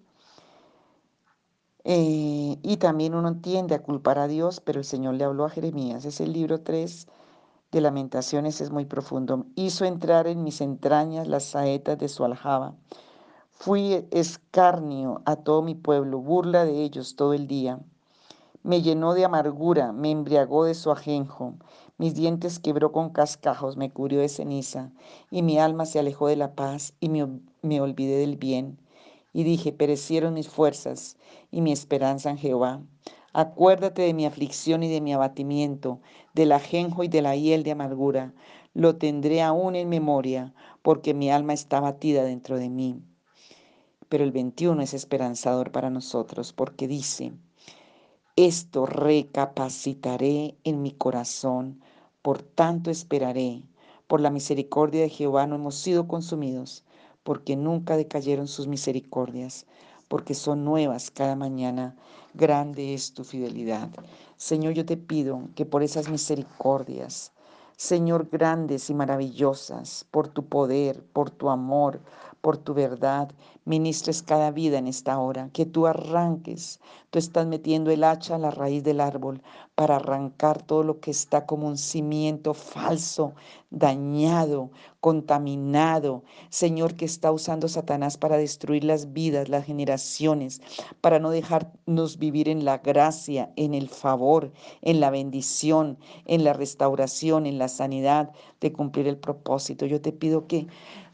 Eh, 1.84 2.58
y 2.62 2.76
también 2.76 3.14
uno 3.14 3.36
tiende 3.40 3.74
a 3.74 3.82
culpar 3.82 4.18
a 4.18 4.28
Dios, 4.28 4.60
pero 4.60 4.78
el 4.80 4.84
Señor 4.84 5.14
le 5.14 5.24
habló 5.24 5.46
a 5.46 5.50
Jeremías. 5.50 6.04
Es 6.04 6.20
el 6.20 6.32
libro 6.32 6.60
3 6.60 7.08
de 7.72 7.80
Lamentaciones, 7.80 8.60
es 8.60 8.70
muy 8.70 8.84
profundo. 8.84 9.46
Hizo 9.54 9.84
entrar 9.86 10.26
en 10.26 10.44
mis 10.44 10.60
entrañas 10.60 11.26
las 11.26 11.44
saetas 11.44 11.98
de 11.98 12.08
su 12.08 12.24
aljaba. 12.24 12.74
Fui 13.62 14.06
escarnio 14.10 15.20
a 15.26 15.36
todo 15.36 15.60
mi 15.60 15.74
pueblo, 15.74 16.18
burla 16.18 16.64
de 16.64 16.82
ellos 16.82 17.14
todo 17.14 17.34
el 17.34 17.46
día. 17.46 17.78
Me 18.62 18.80
llenó 18.80 19.12
de 19.12 19.26
amargura, 19.26 19.92
me 19.92 20.10
embriagó 20.10 20.64
de 20.64 20.72
su 20.72 20.90
ajenjo. 20.90 21.56
Mis 21.98 22.14
dientes 22.14 22.58
quebró 22.58 22.90
con 22.90 23.10
cascajos, 23.10 23.76
me 23.76 23.90
cubrió 23.90 24.20
de 24.20 24.30
ceniza, 24.30 24.92
y 25.30 25.42
mi 25.42 25.58
alma 25.58 25.84
se 25.84 25.98
alejó 25.98 26.28
de 26.28 26.36
la 26.36 26.54
paz, 26.54 26.94
y 27.00 27.10
me, 27.10 27.28
me 27.60 27.82
olvidé 27.82 28.16
del 28.16 28.38
bien. 28.38 28.78
Y 29.34 29.44
dije, 29.44 29.72
perecieron 29.72 30.32
mis 30.32 30.48
fuerzas 30.48 31.18
y 31.50 31.60
mi 31.60 31.70
esperanza 31.70 32.30
en 32.30 32.38
Jehová. 32.38 32.80
Acuérdate 33.34 34.00
de 34.00 34.14
mi 34.14 34.24
aflicción 34.24 34.82
y 34.84 34.88
de 34.88 35.02
mi 35.02 35.12
abatimiento, 35.12 36.00
del 36.32 36.52
ajenjo 36.52 37.04
y 37.04 37.08
de 37.08 37.20
la 37.20 37.36
hiel 37.36 37.62
de 37.62 37.72
amargura. 37.72 38.32
Lo 38.72 38.96
tendré 38.96 39.42
aún 39.42 39.74
en 39.76 39.90
memoria, 39.90 40.54
porque 40.80 41.12
mi 41.12 41.30
alma 41.30 41.52
está 41.52 41.80
batida 41.80 42.24
dentro 42.24 42.56
de 42.56 42.70
mí. 42.70 43.02
Pero 44.10 44.24
el 44.24 44.32
21 44.32 44.82
es 44.82 44.92
esperanzador 44.92 45.72
para 45.72 45.88
nosotros, 45.88 46.52
porque 46.52 46.86
dice, 46.86 47.32
esto 48.36 48.84
recapacitaré 48.84 50.58
en 50.64 50.82
mi 50.82 50.92
corazón 50.92 51.80
por 52.22 52.42
tanto 52.42 52.90
esperaré. 52.90 53.62
Por 54.06 54.20
la 54.20 54.30
misericordia 54.30 55.00
de 55.00 55.08
Jehová 55.08 55.46
no 55.46 55.54
hemos 55.54 55.76
sido 55.76 56.06
consumidos, 56.06 56.84
porque 57.22 57.56
nunca 57.56 57.96
decayeron 57.96 58.46
sus 58.46 58.66
misericordias, 58.66 59.66
porque 60.08 60.34
son 60.34 60.64
nuevas 60.64 61.10
cada 61.10 61.34
mañana. 61.34 61.96
Grande 62.34 62.92
es 62.92 63.14
tu 63.14 63.24
fidelidad. 63.24 63.88
Señor, 64.36 64.74
yo 64.74 64.84
te 64.84 64.98
pido 64.98 65.48
que 65.54 65.64
por 65.64 65.82
esas 65.82 66.10
misericordias, 66.10 67.32
Señor, 67.76 68.28
grandes 68.30 68.90
y 68.90 68.94
maravillosas, 68.94 70.06
por 70.10 70.28
tu 70.28 70.46
poder, 70.46 71.02
por 71.14 71.30
tu 71.30 71.48
amor, 71.48 72.02
por 72.40 72.56
tu 72.56 72.74
verdad, 72.74 73.30
ministres 73.64 74.22
cada 74.22 74.50
vida 74.50 74.78
en 74.78 74.86
esta 74.86 75.18
hora, 75.18 75.50
que 75.52 75.66
tú 75.66 75.86
arranques. 75.86 76.80
Tú 77.10 77.18
estás 77.18 77.46
metiendo 77.46 77.90
el 77.90 78.04
hacha 78.04 78.36
a 78.36 78.38
la 78.38 78.50
raíz 78.50 78.82
del 78.84 79.00
árbol 79.00 79.42
para 79.74 79.96
arrancar 79.96 80.62
todo 80.62 80.82
lo 80.82 81.00
que 81.00 81.10
está 81.10 81.44
como 81.44 81.66
un 81.66 81.76
cimiento 81.76 82.54
falso, 82.54 83.34
dañado, 83.70 84.70
contaminado. 85.00 86.22
Señor, 86.50 86.94
que 86.94 87.04
está 87.04 87.32
usando 87.32 87.68
Satanás 87.68 88.16
para 88.16 88.36
destruir 88.36 88.84
las 88.84 89.12
vidas, 89.12 89.48
las 89.48 89.64
generaciones, 89.64 90.60
para 91.00 91.18
no 91.18 91.30
dejarnos 91.30 92.18
vivir 92.18 92.48
en 92.48 92.64
la 92.64 92.78
gracia, 92.78 93.52
en 93.56 93.74
el 93.74 93.88
favor, 93.88 94.52
en 94.82 95.00
la 95.00 95.10
bendición, 95.10 95.98
en 96.26 96.44
la 96.44 96.52
restauración, 96.52 97.46
en 97.46 97.58
la 97.58 97.68
sanidad 97.68 98.30
de 98.60 98.72
cumplir 98.72 99.08
el 99.08 99.16
propósito. 99.16 99.86
Yo 99.86 100.00
te 100.00 100.12
pido 100.12 100.46
que 100.46 100.68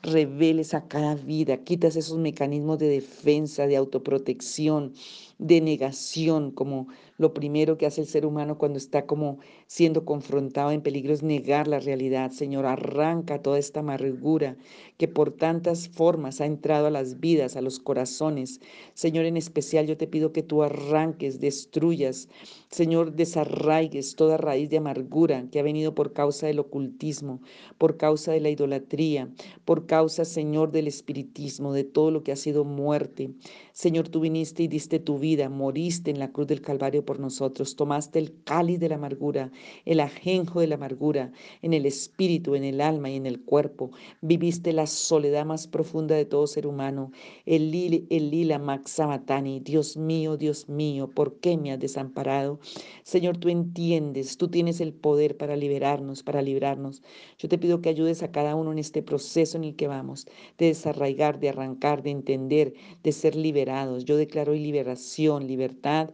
reveles 0.06 0.74
a 0.74 0.88
cada 0.88 1.14
vida, 1.14 1.58
quitas 1.64 1.96
esos 1.96 2.18
mecanismos 2.18 2.78
de 2.78 2.88
defensa, 2.88 3.66
de 3.66 3.76
autoprotección, 3.76 4.94
de 5.38 5.60
negación, 5.60 6.50
como 6.50 6.88
lo 7.18 7.34
primero 7.34 7.76
que 7.78 7.86
hace 7.86 8.00
el 8.00 8.06
ser 8.06 8.26
humano 8.26 8.58
cuando 8.58 8.78
está 8.78 9.06
como 9.06 9.38
siendo 9.66 10.04
confrontado 10.04 10.70
en 10.70 10.80
peligro 10.80 11.12
es 11.12 11.22
negar 11.22 11.68
la 11.68 11.80
realidad. 11.80 12.30
Señor, 12.30 12.66
arranca 12.66 13.42
toda 13.42 13.58
esta 13.58 13.80
amargura 13.80 14.56
que 14.96 15.08
por 15.08 15.32
tantas 15.32 15.88
formas 15.88 16.40
ha 16.40 16.46
entrado 16.46 16.86
a 16.86 16.90
las 16.90 17.20
vidas, 17.20 17.56
a 17.56 17.60
los 17.60 17.80
corazones. 17.80 18.60
Señor, 18.94 19.24
en 19.24 19.36
especial 19.36 19.86
yo 19.86 19.96
te 19.96 20.06
pido 20.06 20.32
que 20.32 20.42
tú 20.42 20.62
arranques, 20.62 21.40
destruyas, 21.40 22.28
Señor, 22.70 23.12
desarraigues 23.14 24.16
toda 24.16 24.36
raíz 24.36 24.68
de 24.68 24.78
amargura 24.78 25.46
que 25.50 25.60
ha 25.60 25.62
venido 25.62 25.94
por 25.94 26.12
causa 26.12 26.46
del 26.46 26.58
ocultismo, 26.58 27.40
por 27.78 27.96
causa 27.96 28.32
de 28.32 28.40
la 28.40 28.50
idolatría, 28.50 29.30
por 29.64 29.86
causa, 29.86 30.24
Señor, 30.24 30.72
del 30.72 30.88
espiritismo, 30.88 31.72
de 31.72 31.84
todo 31.84 32.10
lo 32.10 32.22
que 32.22 32.32
ha 32.32 32.36
sido 32.36 32.64
muerte. 32.64 33.30
Señor, 33.72 34.08
tú 34.08 34.20
viniste 34.20 34.64
y 34.64 34.68
diste 34.68 34.98
tu 34.98 35.18
vida, 35.18 35.48
moriste 35.48 36.10
en 36.10 36.18
la 36.18 36.32
cruz 36.32 36.48
del 36.48 36.60
Calvario 36.60 37.04
por 37.04 37.20
nosotros, 37.20 37.76
tomaste 37.76 38.18
el 38.18 38.42
cáliz 38.44 38.80
de 38.80 38.88
la 38.88 38.96
amargura, 38.96 39.52
el 39.84 40.00
ajenjo 40.00 40.60
de 40.60 40.66
la 40.66 40.76
amargura, 40.76 41.32
en 41.62 41.72
el 41.72 41.86
espíritu, 41.86 42.54
en 42.54 42.64
el 42.64 42.80
alma 42.80 43.10
y 43.10 43.16
en 43.16 43.26
el 43.26 43.40
cuerpo. 43.40 43.90
Viviste 44.20 44.72
la 44.72 44.86
soledad 44.86 45.46
más 45.46 45.66
profunda 45.66 46.14
de 46.14 46.24
todo 46.24 46.46
ser 46.46 46.66
humano, 46.66 47.12
el, 47.44 47.70
lila 47.70 48.58
maxamatani. 48.58 49.60
Dios 49.60 49.96
mío, 49.96 50.36
Dios 50.36 50.68
mío, 50.68 51.08
¿por 51.08 51.36
qué 51.40 51.56
me 51.56 51.72
has 51.72 51.78
desamparado? 51.78 52.58
Señor, 53.02 53.36
tú 53.38 53.48
entiendes, 53.48 54.36
tú 54.36 54.48
tienes 54.48 54.80
el 54.80 54.92
poder 54.92 55.36
para 55.36 55.56
liberarnos, 55.56 56.22
para 56.22 56.42
librarnos. 56.42 57.02
Yo 57.38 57.48
te 57.48 57.58
pido 57.58 57.80
que 57.80 57.88
ayudes 57.88 58.22
a 58.22 58.32
cada 58.32 58.54
uno 58.54 58.72
en 58.72 58.78
este 58.78 59.02
proceso 59.02 59.56
en 59.56 59.64
el 59.64 59.76
que 59.76 59.88
vamos, 59.88 60.26
de 60.58 60.66
desarraigar, 60.66 61.40
de 61.40 61.50
arrancar, 61.50 62.02
de 62.02 62.10
entender, 62.10 62.74
de 63.02 63.12
ser 63.12 63.36
liberados. 63.36 64.04
Yo 64.04 64.16
declaro 64.16 64.54
liberación, 64.54 65.46
libertad, 65.46 66.10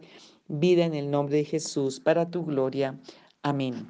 vida 0.47 0.85
en 0.85 0.93
el 0.93 1.09
nombre 1.09 1.37
de 1.37 1.45
Jesús, 1.45 1.99
para 1.99 2.29
tu 2.29 2.45
gloria. 2.45 2.99
i 3.43 3.51
mean, 3.51 3.87